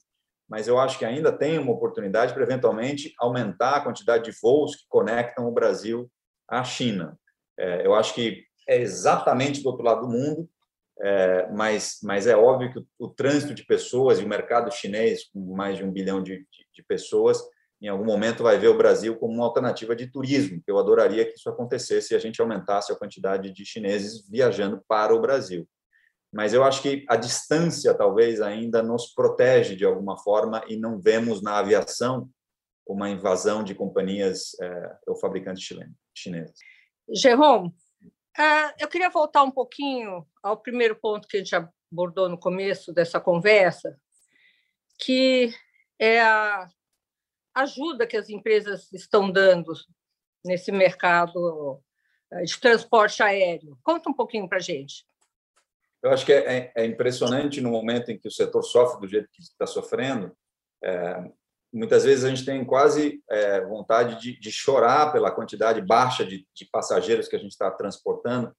mas 0.47 0.67
eu 0.67 0.79
acho 0.79 0.97
que 0.97 1.05
ainda 1.05 1.31
tem 1.31 1.57
uma 1.57 1.73
oportunidade 1.73 2.33
para 2.33 2.43
eventualmente 2.43 3.13
aumentar 3.19 3.77
a 3.77 3.81
quantidade 3.81 4.25
de 4.25 4.37
voos 4.41 4.75
que 4.75 4.85
conectam 4.87 5.47
o 5.47 5.51
Brasil 5.51 6.09
à 6.47 6.63
China. 6.63 7.17
É, 7.57 7.85
eu 7.85 7.95
acho 7.95 8.13
que 8.13 8.43
é 8.67 8.79
exatamente 8.79 9.61
do 9.61 9.69
outro 9.69 9.83
lado 9.83 10.01
do 10.01 10.11
mundo, 10.11 10.49
é, 11.01 11.51
mas, 11.51 11.99
mas 12.03 12.25
é 12.27 12.35
óbvio 12.35 12.71
que 12.71 12.79
o, 12.79 12.87
o, 12.99 13.09
trânsito 13.09 13.53
de 13.53 13.65
pessoas 13.65 14.19
e 14.19 14.23
o 14.23 14.29
mercado 14.29 14.73
chinês, 14.73 15.25
com 15.29 15.55
mais 15.55 15.77
de 15.77 15.83
um 15.83 15.91
bilhão 15.91 16.23
de, 16.23 16.37
de, 16.37 16.67
de, 16.73 16.83
pessoas, 16.83 17.41
em 17.85 17.87
algum 17.87 18.03
momento 18.03 18.41
vai 18.41 18.57
ver 18.57 18.69
o 18.69 18.77
Brasil 18.77 19.15
como 19.15 19.35
uma 19.35 19.45
alternativa 19.45 19.95
de 19.95 20.07
turismo. 20.07 20.59
Eu 20.65 20.79
adoraria 20.79 21.23
que 21.23 21.37
isso 21.37 21.47
acontecesse 21.47 22.13
e 22.13 22.17
a 22.17 22.19
gente 22.19 22.41
aumentasse 22.41 22.91
a 22.91 22.95
quantidade 22.95 23.51
de 23.51 23.63
chineses 23.63 24.27
viajando 24.27 24.83
para 24.87 25.13
o 25.13 25.21
Brasil. 25.21 25.69
Mas 26.33 26.51
eu 26.51 26.63
acho 26.63 26.81
que 26.81 27.05
a 27.07 27.15
distância 27.15 27.93
talvez 27.93 28.41
ainda 28.41 28.81
nos 28.81 29.13
protege 29.13 29.75
de 29.75 29.85
alguma 29.85 30.17
forma 30.17 30.63
e 30.67 30.75
não 30.75 30.99
vemos 30.99 31.43
na 31.43 31.59
aviação 31.59 32.27
uma 32.87 33.07
invasão 33.07 33.63
de 33.63 33.75
companhias 33.75 34.59
é, 34.59 34.97
ou 35.05 35.15
fabricantes 35.15 35.63
chineses. 36.15 36.55
Jerome, 37.07 37.71
ah, 38.35 38.73
eu 38.79 38.87
queria 38.87 39.11
voltar 39.11 39.43
um 39.43 39.51
pouquinho 39.51 40.25
ao 40.41 40.57
primeiro 40.57 40.95
ponto 40.95 41.27
que 41.27 41.37
a 41.37 41.39
gente 41.39 41.55
abordou 41.55 42.27
no 42.29 42.37
começo 42.37 42.91
dessa 42.91 43.19
conversa, 43.19 43.95
que 44.99 45.53
é 45.99 46.19
a 46.21 46.67
ajuda 47.55 48.05
que 48.05 48.17
as 48.17 48.29
empresas 48.29 48.91
estão 48.91 49.31
dando 49.31 49.73
nesse 50.43 50.71
mercado 50.71 51.81
eh, 52.31 52.43
de 52.43 52.59
transporte 52.59 53.23
aéreo. 53.23 53.77
Conta 53.83 54.09
um 54.09 54.13
pouquinho 54.13 54.47
para 54.47 54.57
a 54.57 54.61
gente. 54.61 55.05
Eu 56.03 56.11
acho 56.11 56.25
que 56.25 56.33
é, 56.33 56.71
é, 56.75 56.85
impressionante 56.85 57.59
no 57.59 57.71
momento 57.71 58.11
em 58.11 58.19
que 58.19 58.27
o 58.27 58.31
setor 58.31 58.61
sofre 58.61 59.01
do 59.01 59.07
jeito 59.07 59.27
que 59.31 59.41
está 59.41 59.65
sofrendo. 59.65 60.35
É, 60.83 61.31
muitas 61.73 62.03
vezes 62.03 62.23
a 62.23 62.29
gente 62.29 62.45
tem 62.45 62.63
quase 62.63 63.23
é, 63.27 63.61
vontade 63.61 64.21
de, 64.21 64.39
de, 64.39 64.51
chorar 64.51 65.11
pela 65.11 65.31
quantidade 65.31 65.81
baixa 65.81 66.23
de, 66.23 66.47
de 66.53 66.65
passageiros 66.65 67.27
que 67.27 67.35
a 67.35 67.39
gente 67.39 67.51
está 67.51 67.71
transportando, 67.71 68.55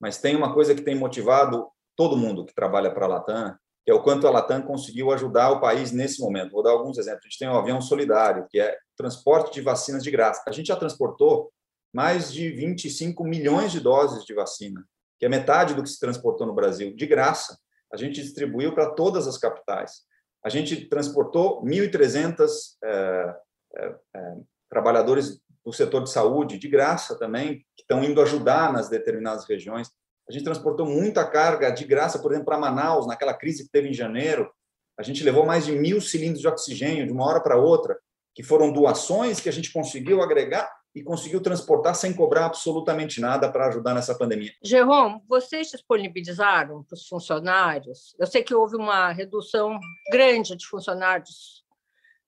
mas 0.00 0.20
tem 0.20 0.36
uma 0.36 0.54
coisa 0.54 0.72
que 0.72 0.82
tem 0.82 0.94
motivado 0.94 1.68
todo 1.96 2.16
mundo 2.16 2.44
que 2.44 2.54
trabalha 2.54 2.92
para 2.92 3.06
a 3.06 3.08
Latam, 3.08 3.58
que 3.84 3.90
é 3.90 3.94
o 3.94 4.02
quanto 4.02 4.26
a 4.26 4.30
Latam 4.30 4.62
conseguiu 4.62 5.12
ajudar 5.12 5.50
o 5.50 5.60
país 5.60 5.92
nesse 5.92 6.20
momento. 6.20 6.52
Vou 6.52 6.62
dar 6.62 6.70
alguns 6.70 6.98
exemplos. 6.98 7.24
A 7.24 7.28
gente 7.28 7.38
tem 7.38 7.48
o 7.48 7.56
avião 7.56 7.80
solidário, 7.80 8.46
que 8.50 8.58
é 8.58 8.76
transporte 8.96 9.52
de 9.52 9.60
vacinas 9.60 10.02
de 10.02 10.10
graça. 10.10 10.42
A 10.48 10.52
gente 10.52 10.66
já 10.66 10.76
transportou 10.76 11.52
mais 11.92 12.32
de 12.32 12.50
25 12.50 13.22
milhões 13.24 13.70
de 13.70 13.80
doses 13.80 14.24
de 14.24 14.34
vacina, 14.34 14.84
que 15.18 15.26
é 15.26 15.28
metade 15.28 15.74
do 15.74 15.82
que 15.82 15.90
se 15.90 16.00
transportou 16.00 16.46
no 16.46 16.54
Brasil, 16.54 16.94
de 16.94 17.06
graça. 17.06 17.58
A 17.92 17.96
gente 17.96 18.22
distribuiu 18.22 18.74
para 18.74 18.90
todas 18.90 19.28
as 19.28 19.38
capitais 19.38 20.02
a 20.44 20.50
gente 20.50 20.86
transportou 20.88 21.64
1.300 21.64 22.46
é, 22.84 23.36
é, 23.76 23.94
é, 24.14 24.34
trabalhadores 24.68 25.40
do 25.64 25.72
setor 25.72 26.04
de 26.04 26.10
saúde, 26.10 26.58
de 26.58 26.68
graça 26.68 27.18
também, 27.18 27.64
que 27.74 27.82
estão 27.82 28.04
indo 28.04 28.20
ajudar 28.20 28.70
nas 28.70 28.90
determinadas 28.90 29.46
regiões. 29.48 29.90
A 30.28 30.32
gente 30.32 30.44
transportou 30.44 30.86
muita 30.86 31.28
carga 31.28 31.70
de 31.70 31.84
graça, 31.84 32.18
por 32.18 32.32
exemplo, 32.32 32.46
para 32.46 32.58
Manaus, 32.58 33.06
naquela 33.06 33.34
crise 33.34 33.64
que 33.64 33.70
teve 33.70 33.88
em 33.88 33.94
janeiro. 33.94 34.50
A 34.98 35.02
gente 35.02 35.22
levou 35.22 35.44
mais 35.44 35.66
de 35.66 35.72
mil 35.72 36.00
cilindros 36.00 36.40
de 36.40 36.48
oxigênio 36.48 37.06
de 37.06 37.12
uma 37.12 37.26
hora 37.26 37.40
para 37.40 37.56
outra, 37.56 37.98
que 38.34 38.42
foram 38.42 38.72
doações 38.72 39.40
que 39.40 39.48
a 39.48 39.52
gente 39.52 39.72
conseguiu 39.72 40.22
agregar 40.22 40.70
e 40.94 41.02
conseguiu 41.02 41.40
transportar 41.40 41.94
sem 41.94 42.14
cobrar 42.14 42.46
absolutamente 42.46 43.20
nada 43.20 43.50
para 43.50 43.66
ajudar 43.66 43.94
nessa 43.94 44.16
pandemia. 44.16 44.52
Jerome, 44.62 45.20
vocês 45.28 45.68
disponibilizaram 45.68 46.84
para 46.84 46.94
os 46.94 47.06
funcionários? 47.08 48.14
Eu 48.18 48.26
sei 48.26 48.42
que 48.44 48.54
houve 48.54 48.76
uma 48.76 49.10
redução 49.10 49.78
grande 50.10 50.56
de 50.56 50.66
funcionários, 50.66 51.64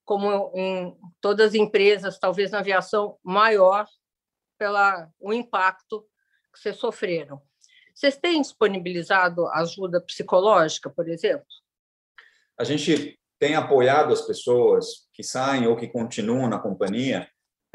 como 0.05 0.53
em 0.55 0.97
todas 1.21 1.49
as 1.49 1.55
empresas, 1.55 2.19
talvez 2.19 2.51
na 2.51 2.59
aviação 2.59 3.17
maior, 3.23 3.87
pelo 4.59 4.79
o 5.21 5.33
impacto 5.33 6.05
que 6.53 6.59
vocês 6.59 6.77
sofreram. 6.77 7.41
Vocês 7.97 8.19
têm 8.19 8.43
disponibilizado 8.43 9.49
ajuda 9.49 10.03
psicológica, 10.03 10.91
por 10.91 11.09
exemplo? 11.09 11.47
A 12.59 12.63
gente 12.63 13.19
tem 13.39 13.55
apoiado 13.55 14.13
as 14.13 14.21
pessoas 14.21 15.09
que 15.15 15.23
saem 15.23 15.67
ou 15.67 15.77
que 15.77 15.89
continuam 15.89 16.49
na 16.49 16.59
companhia 16.59 17.27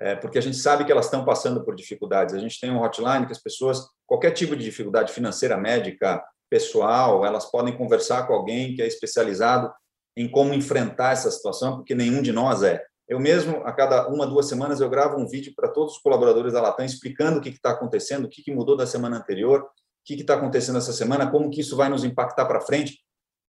é, 0.01 0.15
porque 0.15 0.39
a 0.39 0.41
gente 0.41 0.57
sabe 0.57 0.83
que 0.83 0.91
elas 0.91 1.05
estão 1.05 1.23
passando 1.23 1.63
por 1.63 1.75
dificuldades. 1.75 2.33
A 2.33 2.39
gente 2.39 2.59
tem 2.59 2.71
um 2.71 2.81
hotline 2.81 3.27
que 3.27 3.31
as 3.31 3.41
pessoas, 3.41 3.87
qualquer 4.07 4.31
tipo 4.31 4.55
de 4.55 4.63
dificuldade 4.63 5.13
financeira, 5.13 5.55
médica, 5.57 6.23
pessoal, 6.49 7.23
elas 7.23 7.49
podem 7.51 7.77
conversar 7.77 8.25
com 8.25 8.33
alguém 8.33 8.75
que 8.75 8.81
é 8.81 8.87
especializado 8.87 9.71
em 10.17 10.27
como 10.27 10.55
enfrentar 10.55 11.11
essa 11.11 11.29
situação, 11.29 11.75
porque 11.75 11.93
nenhum 11.93 12.21
de 12.21 12.31
nós 12.31 12.63
é. 12.63 12.83
Eu 13.07 13.19
mesmo, 13.19 13.57
a 13.57 13.71
cada 13.71 14.07
uma, 14.07 14.25
duas 14.25 14.49
semanas, 14.49 14.81
eu 14.81 14.89
gravo 14.89 15.19
um 15.19 15.27
vídeo 15.27 15.53
para 15.55 15.69
todos 15.69 15.93
os 15.93 16.01
colaboradores 16.01 16.53
da 16.53 16.61
Latam 16.61 16.85
explicando 16.85 17.37
o 17.37 17.41
que 17.41 17.49
está 17.49 17.71
acontecendo, 17.71 18.25
o 18.25 18.29
que, 18.29 18.41
que 18.41 18.53
mudou 18.53 18.75
da 18.75 18.87
semana 18.87 19.17
anterior, 19.17 19.69
que 20.03 20.15
está 20.15 20.35
acontecendo 20.35 20.77
essa 20.77 20.93
semana, 20.93 21.29
como 21.29 21.49
que 21.49 21.61
isso 21.61 21.75
vai 21.75 21.89
nos 21.89 22.03
impactar 22.03 22.45
para 22.45 22.61
frente, 22.61 22.99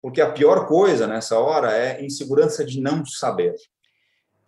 porque 0.01 0.21
a 0.21 0.31
pior 0.31 0.67
coisa 0.67 1.07
nessa 1.07 1.39
hora 1.39 1.71
é 1.71 2.03
insegurança 2.03 2.65
de 2.65 2.81
não 2.81 3.05
saber. 3.05 3.55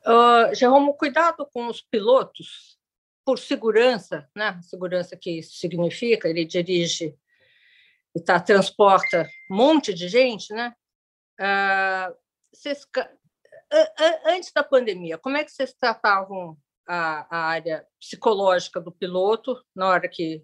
Uh, 0.05 0.93
cuidado 0.97 1.47
com 1.53 1.67
os 1.67 1.81
pilotos, 1.81 2.77
por 3.25 3.39
segurança, 3.39 4.27
né? 4.35 4.59
Segurança 4.61 5.15
que 5.15 5.39
isso 5.39 5.55
significa, 5.55 6.27
ele 6.27 6.43
dirige 6.43 7.15
e 8.15 8.19
tá, 8.19 8.39
transporta 8.39 9.27
um 9.49 9.55
monte 9.55 9.93
de 9.93 10.07
gente, 10.07 10.53
né? 10.53 10.73
Uh, 11.39 12.15
vocês, 12.53 12.85
antes 14.25 14.51
da 14.53 14.63
pandemia, 14.63 15.17
como 15.17 15.37
é 15.37 15.43
que 15.43 15.51
vocês 15.51 15.73
tratavam 15.73 16.57
a, 16.87 17.25
a, 17.29 17.45
área 17.47 17.85
psicológica 17.99 18.79
do 18.79 18.91
piloto 18.91 19.63
na 19.75 19.87
hora 19.87 20.07
que 20.07 20.43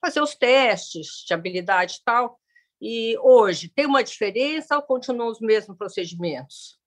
fazer 0.00 0.20
os 0.20 0.34
testes 0.34 1.24
de 1.26 1.34
habilidade 1.34 1.98
e 2.00 2.04
tal? 2.04 2.38
E 2.80 3.18
hoje, 3.18 3.68
tem 3.74 3.86
uma 3.86 4.04
diferença 4.04 4.76
ou 4.76 4.82
continuam 4.82 5.28
os 5.28 5.40
mesmos 5.40 5.76
procedimentos? 5.76 6.78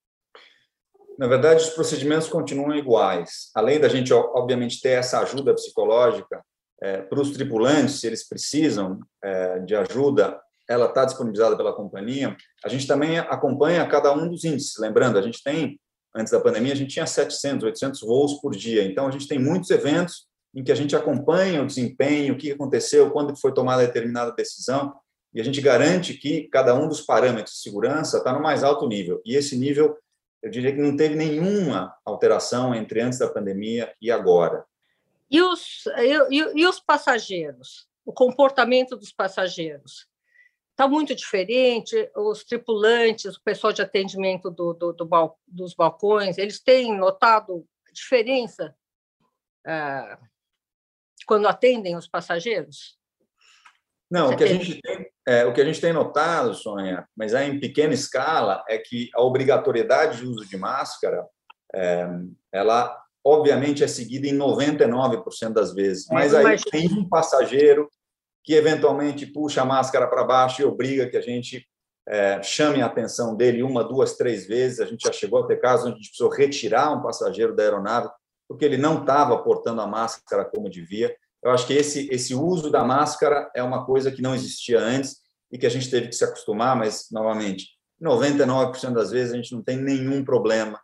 Na 1.18 1.28
verdade, 1.28 1.64
os 1.64 1.70
procedimentos 1.70 2.30
continuam 2.30 2.74
iguais. 2.74 3.52
Além 3.54 3.80
da 3.80 3.90
gente, 3.90 4.14
obviamente, 4.14 4.82
ter 4.82 4.92
essa 4.92 5.20
ajuda 5.20 5.54
psicológica 5.54 6.44
é, 6.82 7.02
para 7.02 7.20
os 7.20 7.32
tripulantes, 7.32 8.00
se 8.00 8.08
eles 8.08 8.28
precisam 8.28 9.00
é, 9.24 9.60
de 9.60 9.76
ajuda, 9.76 10.40
ela 10.68 10.86
está 10.86 11.04
disponibilizada 11.06 11.58
pela 11.58 11.74
companhia. 11.74 12.36
A 12.64 12.70
gente 12.70 12.88
também 12.88 13.20
acompanha 13.20 13.88
cada 13.88 14.14
um 14.14 14.30
dos 14.30 14.46
índices. 14.46 14.78
Lembrando, 14.80 15.20
a 15.20 15.22
gente 15.22 15.44
tem, 15.44 15.80
antes 16.16 16.32
da 16.32 16.40
pandemia, 16.40 16.74
a 16.74 16.76
gente 16.76 16.94
tinha 16.94 17.06
700, 17.06 17.66
800 17.66 18.02
voos 18.02 18.42
por 18.42 18.56
dia. 18.56 18.84
Então, 18.84 19.06
a 19.08 19.12
gente 19.12 19.28
tem 19.28 19.38
muitos 19.38 19.70
eventos 19.70 20.28
em 20.54 20.64
que 20.64 20.72
a 20.72 20.76
gente 20.76 20.96
acompanha 20.96 21.62
o 21.62 21.68
desempenho, 21.68 22.34
o 22.34 22.38
que 22.38 22.52
aconteceu, 22.52 23.12
quando 23.12 23.36
foi 23.36 23.54
tomada 23.54 23.86
determinada 23.86 24.32
decisão, 24.32 24.94
e 25.34 25.40
a 25.40 25.44
gente 25.44 25.62
garante 25.62 26.14
que 26.14 26.50
cada 26.50 26.76
um 26.76 26.88
dos 26.88 27.02
parâmetros 27.02 27.56
de 27.56 27.62
segurança 27.62 28.18
está 28.18 28.34
no 28.34 28.42
mais 28.42 28.64
alto 28.64 28.88
nível. 28.88 29.22
E 29.26 29.36
esse 29.36 29.58
nível 29.58 29.98
eu 30.42 30.50
diria 30.50 30.74
que 30.74 30.82
não 30.82 30.96
teve 30.96 31.16
nenhuma 31.16 31.96
alteração 32.04 32.74
entre 32.74 33.00
antes 33.02 33.20
da 33.20 33.30
pandemia 33.30 33.94
e 34.02 34.12
agora. 34.12 34.66
E 35.30 35.42
os, 35.42 35.86
e, 35.98 36.62
e 36.62 36.66
os 36.66 36.80
passageiros? 36.80 37.88
O 38.04 38.12
comportamento 38.12 38.98
dos 38.98 39.14
passageiros? 39.14 40.08
Está 40.72 40.88
muito 40.88 41.14
diferente? 41.14 42.10
Os 42.16 42.44
tripulantes, 42.44 43.36
o 43.36 43.44
pessoal 43.44 43.72
de 43.72 43.84
atendimento 43.84 44.50
do, 44.50 44.74
do, 44.74 44.92
do 44.92 45.06
bal, 45.06 45.40
dos 45.48 45.76
balcões, 45.76 46.38
eles 46.38 46.60
têm 46.60 46.98
notado 46.98 47.66
diferença 47.94 48.76
ah, 49.66 50.18
quando 51.26 51.48
atendem 51.48 51.96
os 51.96 52.08
passageiros? 52.08 52.98
Não, 54.10 54.32
o 54.32 54.38
que, 54.38 54.44
a 54.44 54.48
gente 54.48 54.80
tem, 54.82 55.10
é, 55.26 55.46
o 55.46 55.54
que 55.54 55.62
a 55.62 55.66
gente 55.66 55.80
tem 55.80 55.94
notado, 55.94 56.54
Sônia, 56.54 57.08
mas 57.16 57.34
é 57.34 57.46
em 57.46 57.60
pequena 57.60 57.94
escala, 57.94 58.62
é 58.68 58.78
que 58.78 59.10
a 59.16 59.22
obrigatoriedade 59.22 60.18
de 60.18 60.26
uso 60.26 60.46
de 60.46 60.58
máscara, 60.58 61.26
é, 61.74 62.08
ela 62.52 62.98
obviamente 63.24 63.84
é 63.84 63.88
seguida 63.88 64.28
em 64.28 64.38
99% 64.38 65.54
das 65.54 65.74
vezes, 65.74 66.10
é, 66.10 66.14
mas 66.14 66.34
aí 66.34 66.58
tem 66.70 66.92
um 66.92 67.08
passageiro 67.08 67.90
que 68.44 68.54
eventualmente 68.54 69.26
puxa 69.26 69.62
a 69.62 69.66
máscara 69.66 70.08
para 70.08 70.24
baixo 70.24 70.62
e 70.62 70.66
obriga 70.66 71.08
que 71.08 71.16
a 71.16 71.22
gente 71.22 71.66
é, 72.08 72.42
chame 72.42 72.82
a 72.82 72.88
atenção 72.88 73.36
dele 73.36 73.64
uma, 73.64 73.84
duas, 73.84 74.18
três 74.18 74.48
vezes. 74.48 74.80
A 74.80 74.86
gente 74.86 75.04
já 75.06 75.14
chegou 75.14 75.44
a 75.44 75.48
ter 75.48 75.58
casos 75.58 75.86
onde 75.86 75.94
a 75.94 75.98
gente 75.98 76.10
precisou 76.10 76.30
retirar 76.30 76.92
um 76.92 77.02
passageiro 77.02 77.56
da 77.56 77.64
aeronave 77.64 78.10
porque 78.52 78.66
ele 78.66 78.76
não 78.76 79.00
estava 79.00 79.42
portando 79.42 79.80
a 79.80 79.88
máscara 79.88 80.44
como 80.44 80.70
devia. 80.70 81.16
Eu 81.42 81.52
acho 81.52 81.66
que 81.66 81.74
esse, 81.74 82.10
esse 82.12 82.36
uso 82.36 82.70
da 82.70 82.84
máscara 82.84 83.50
é 83.56 83.64
uma 83.64 83.86
coisa 83.86 84.12
que 84.12 84.22
não 84.22 84.36
existia 84.36 84.78
antes 84.78 85.22
e 85.50 85.58
que 85.58 85.66
a 85.66 85.70
gente 85.70 85.90
teve 85.90 86.10
que 86.10 86.16
se 86.16 86.26
acostumar, 86.26 86.76
mas, 86.76 87.08
novamente, 87.12 87.70
99% 88.02 88.92
das 88.92 89.10
vezes 89.10 89.34
a 89.34 89.38
gente 89.38 89.56
não 89.56 89.64
tem 89.64 89.78
nenhum 89.78 90.26
problema 90.26 90.82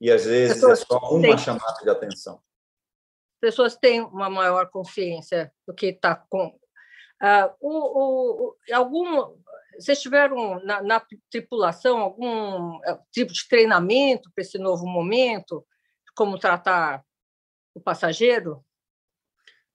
e, 0.00 0.10
às 0.10 0.24
vezes, 0.24 0.60
é 0.60 0.74
só 0.74 0.98
uma 1.12 1.22
têm, 1.22 1.38
chamada 1.38 1.80
de 1.84 1.88
atenção. 1.88 2.40
Pessoas 3.40 3.76
têm 3.76 4.00
uma 4.00 4.28
maior 4.28 4.68
consciência 4.70 5.52
do 5.66 5.72
que 5.72 5.86
está 5.86 6.16
com... 6.16 6.48
Uh, 6.48 7.54
o, 7.60 8.48
o, 8.48 8.56
algum, 8.72 9.36
vocês 9.78 10.00
tiveram 10.00 10.58
na, 10.64 10.82
na 10.82 11.02
tripulação 11.30 11.98
algum 11.98 12.84
é, 12.84 12.98
tipo 13.12 13.32
de 13.32 13.48
treinamento 13.48 14.32
para 14.34 14.42
esse 14.42 14.58
novo 14.58 14.84
momento? 14.84 15.64
Como 16.14 16.38
tratar 16.38 17.04
o 17.74 17.80
passageiro? 17.80 18.64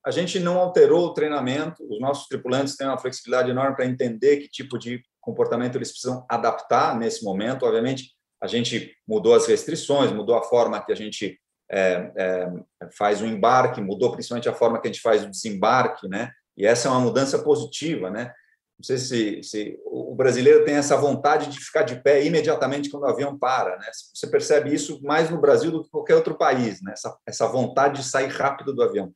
a 0.06 0.12
gente 0.12 0.40
não 0.40 0.58
alterou 0.58 1.06
o 1.06 1.14
treinamento, 1.14 1.86
os 1.90 2.00
nossos 2.00 2.28
tripulantes 2.28 2.76
têm 2.76 2.88
uma 2.88 2.98
flexibilidade 2.98 3.52
enorme 3.52 3.76
para 3.76 3.86
entender 3.86 4.38
que 4.38 4.48
tipo 4.48 4.78
de 4.78 5.04
comportamento 5.20 5.76
eles 5.76 5.92
precisam 5.92 6.26
adaptar 6.30 6.98
nesse 6.98 7.24
momento. 7.24 7.66
Obviamente, 7.66 8.14
a 8.42 8.48
gente 8.48 8.96
mudou 9.08 9.36
as 9.36 9.46
restrições, 9.46 10.12
mudou 10.12 10.36
a 10.36 10.44
forma 10.44 10.84
que 10.84 10.92
a 10.92 10.96
gente 10.96 11.40
é, 11.70 12.12
é, 12.18 12.50
faz 12.98 13.22
o 13.22 13.26
embarque, 13.26 13.82
mudou 13.82 14.12
principalmente 14.12 14.48
a 14.48 14.54
forma 14.54 14.80
que 14.80 14.88
a 14.88 14.92
gente 14.92 15.02
faz 15.02 15.24
o 15.24 15.30
desembarque, 15.30 16.08
né? 16.08 16.32
E 16.58 16.66
essa 16.66 16.88
é 16.88 16.92
uma 16.92 17.02
mudança 17.02 17.44
positiva, 17.44 18.10
né? 18.10 18.34
Não 18.80 18.84
sei 18.84 18.98
se, 18.98 19.44
se 19.44 19.80
o 19.84 20.16
brasileiro 20.16 20.64
tem 20.64 20.76
essa 20.76 20.96
vontade 20.96 21.50
de 21.50 21.60
ficar 21.60 21.84
de 21.84 22.02
pé 22.02 22.24
imediatamente 22.24 22.90
quando 22.90 23.04
o 23.04 23.10
avião 23.10 23.38
para, 23.38 23.78
né? 23.78 23.92
Você 24.14 24.26
percebe 24.26 24.74
isso 24.74 25.02
mais 25.04 25.30
no 25.30 25.40
Brasil 25.40 25.70
do 25.70 25.84
que 25.84 25.90
qualquer 25.90 26.16
outro 26.16 26.38
país, 26.38 26.82
né? 26.82 26.94
Essa, 26.94 27.20
essa 27.26 27.46
vontade 27.46 28.02
de 28.02 28.08
sair 28.08 28.30
rápido 28.30 28.74
do 28.74 28.82
avião. 28.82 29.14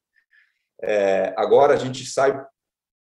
É, 0.82 1.34
agora 1.38 1.76
a 1.76 1.78
gente 1.78 2.06
sai 2.06 2.46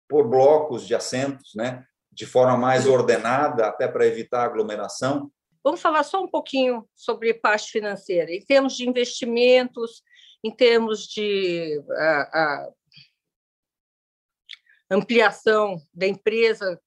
por 0.07 0.29
blocos 0.29 0.87
de 0.87 0.95
assentos, 0.95 1.53
né? 1.55 1.83
De 2.13 2.27
forma 2.27 2.59
mais 2.59 2.87
ordenada, 2.87 3.67
até 3.67 3.89
para 3.89 4.07
evitar 4.07 4.45
aglomeração. 4.45 5.33
Vamos 5.65 5.81
falar 5.81 6.03
só 6.03 6.23
um 6.23 6.29
pouquinho 6.29 6.87
sobre 6.95 7.33
parte 7.33 7.71
financeira, 7.71 8.31
em 8.31 8.45
termos 8.45 8.77
de 8.77 8.87
investimentos, 8.87 10.03
em 10.45 10.55
termos 10.55 11.07
de 11.07 11.83
a, 11.97 12.21
a 12.21 12.71
ampliação 14.91 15.77
da 15.95 16.07
empresa. 16.07 16.81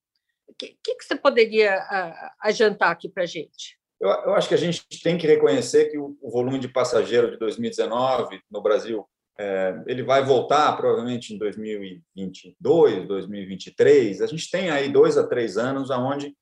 O 0.48 0.54
que, 0.54 0.78
que, 0.84 1.04
você 1.04 1.16
poderia 1.16 1.74
a, 1.74 2.34
adiantar 2.42 2.92
aqui 2.92 3.10
para 3.10 3.24
a 3.24 3.28
gente? 3.28 3.78
Eu, 4.00 4.10
eu, 4.10 4.34
acho 4.34 4.48
que 4.48 4.54
a 4.54 4.58
gente 4.58 4.84
tem 5.02 5.18
que 5.18 5.26
reconhecer 5.26 5.90
que 5.90 5.98
o, 5.98 6.18
o 6.22 6.30
volume 6.30 6.60
de 6.60 6.68
passageiro 6.68 7.32
de 7.32 7.38
2019 7.38 8.42
no 8.52 8.62
Brasil 8.62 9.08
é, 9.40 9.82
ele 9.88 10.04
vai 10.04 10.24
voltar 10.24 10.76
provavelmente 10.78 11.34
em 11.34 11.38
2022, 11.38 13.08
2023. 13.08 14.22
A 14.22 14.28
gente 14.28 14.50
tem 14.52 14.70
aí 14.70 14.92
dois 14.92 15.18
a 15.18 15.26
três 15.26 15.58
anos 15.58 15.90
aonde 15.90 16.36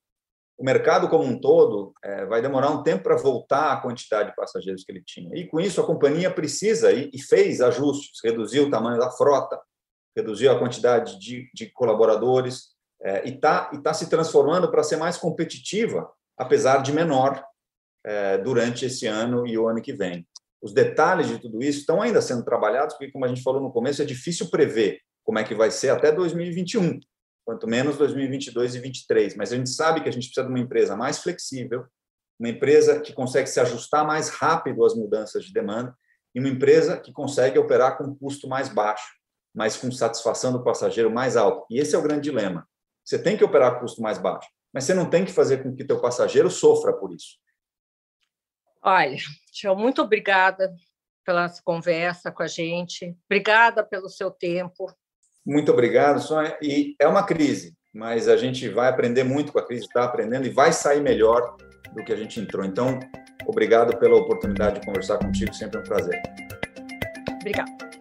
o 0.57 0.63
mercado 0.63 1.09
como 1.09 1.23
um 1.23 1.39
todo 1.39 1.93
é, 2.03 2.25
vai 2.25 2.41
demorar 2.41 2.69
um 2.69 2.83
tempo 2.83 3.03
para 3.03 3.15
voltar 3.15 3.71
à 3.71 3.77
quantidade 3.77 4.29
de 4.29 4.35
passageiros 4.35 4.83
que 4.83 4.91
ele 4.91 5.03
tinha. 5.03 5.35
E 5.35 5.47
com 5.47 5.59
isso 5.59 5.81
a 5.81 5.85
companhia 5.85 6.29
precisa 6.29 6.91
e, 6.91 7.09
e 7.13 7.21
fez 7.21 7.61
ajustes, 7.61 8.19
reduziu 8.23 8.65
o 8.65 8.69
tamanho 8.69 8.99
da 8.99 9.09
frota, 9.09 9.59
reduziu 10.15 10.51
a 10.51 10.59
quantidade 10.59 11.19
de, 11.19 11.49
de 11.53 11.69
colaboradores 11.71 12.71
é, 13.01 13.27
e 13.27 13.35
está 13.35 13.65
tá 13.81 13.93
se 13.93 14.09
transformando 14.09 14.69
para 14.69 14.83
ser 14.83 14.97
mais 14.97 15.17
competitiva, 15.17 16.09
apesar 16.37 16.81
de 16.81 16.91
menor, 16.91 17.43
é, 18.03 18.37
durante 18.37 18.85
esse 18.85 19.07
ano 19.07 19.45
e 19.45 19.57
o 19.57 19.67
ano 19.67 19.81
que 19.81 19.93
vem. 19.93 20.27
Os 20.61 20.73
detalhes 20.73 21.27
de 21.27 21.39
tudo 21.39 21.61
isso 21.61 21.79
estão 21.79 22.01
ainda 22.01 22.21
sendo 22.21 22.43
trabalhados, 22.43 22.95
porque, 22.95 23.11
como 23.11 23.25
a 23.25 23.27
gente 23.27 23.41
falou 23.41 23.61
no 23.61 23.71
começo, 23.71 24.01
é 24.01 24.05
difícil 24.05 24.49
prever 24.49 24.99
como 25.23 25.39
é 25.39 25.43
que 25.43 25.55
vai 25.55 25.71
ser 25.71 25.89
até 25.89 26.11
2021 26.11 26.99
quanto 27.43 27.67
menos 27.67 27.97
2022 27.97 28.71
e 28.71 28.79
2023. 28.79 29.35
Mas 29.35 29.51
a 29.51 29.55
gente 29.55 29.69
sabe 29.69 30.01
que 30.01 30.09
a 30.09 30.11
gente 30.11 30.25
precisa 30.25 30.45
de 30.45 30.49
uma 30.49 30.59
empresa 30.59 30.95
mais 30.95 31.19
flexível, 31.19 31.85
uma 32.39 32.49
empresa 32.49 32.99
que 32.99 33.13
consegue 33.13 33.47
se 33.47 33.59
ajustar 33.59 34.05
mais 34.05 34.29
rápido 34.29 34.85
às 34.85 34.95
mudanças 34.95 35.45
de 35.45 35.53
demanda 35.53 35.95
e 36.33 36.39
uma 36.39 36.49
empresa 36.49 36.97
que 36.97 37.11
consegue 37.11 37.59
operar 37.59 37.97
com 37.97 38.05
um 38.05 38.15
custo 38.15 38.47
mais 38.47 38.69
baixo, 38.69 39.09
mas 39.53 39.77
com 39.77 39.91
satisfação 39.91 40.51
do 40.51 40.63
passageiro 40.63 41.11
mais 41.11 41.35
alto. 41.35 41.65
E 41.69 41.79
esse 41.79 41.95
é 41.95 41.97
o 41.97 42.01
grande 42.01 42.23
dilema. 42.23 42.67
Você 43.03 43.21
tem 43.21 43.35
que 43.35 43.43
operar 43.43 43.73
com 43.73 43.81
custo 43.81 44.01
mais 44.01 44.17
baixo, 44.17 44.47
mas 44.73 44.83
você 44.83 44.93
não 44.93 45.09
tem 45.09 45.25
que 45.25 45.31
fazer 45.31 45.63
com 45.63 45.75
que 45.75 45.83
teu 45.83 45.99
passageiro 45.99 46.49
sofra 46.49 46.93
por 46.93 47.13
isso. 47.13 47.37
Olha, 48.81 49.17
Tchau, 49.51 49.75
muito 49.75 50.01
obrigada 50.01 50.73
pela 51.25 51.49
conversa 51.63 52.31
com 52.31 52.41
a 52.41 52.47
gente. 52.47 53.15
Obrigada 53.25 53.83
pelo 53.83 54.09
seu 54.09 54.31
tempo. 54.31 54.91
Muito 55.45 55.71
obrigado, 55.71 56.21
Sônia. 56.21 56.57
E 56.61 56.95
é 56.99 57.07
uma 57.07 57.23
crise, 57.23 57.75
mas 57.93 58.27
a 58.27 58.37
gente 58.37 58.67
vai 58.69 58.89
aprender 58.89 59.23
muito 59.23 59.51
com 59.51 59.59
a 59.59 59.65
crise, 59.65 59.85
está 59.85 60.03
aprendendo 60.03 60.47
e 60.47 60.49
vai 60.49 60.71
sair 60.71 61.01
melhor 61.01 61.57
do 61.93 62.03
que 62.03 62.13
a 62.13 62.15
gente 62.15 62.39
entrou. 62.39 62.65
Então, 62.65 62.99
obrigado 63.45 63.97
pela 63.97 64.15
oportunidade 64.15 64.79
de 64.79 64.85
conversar 64.85 65.17
contigo, 65.17 65.53
sempre 65.53 65.77
é 65.77 65.81
um 65.81 65.83
prazer. 65.83 66.21
Obrigada. 67.39 68.00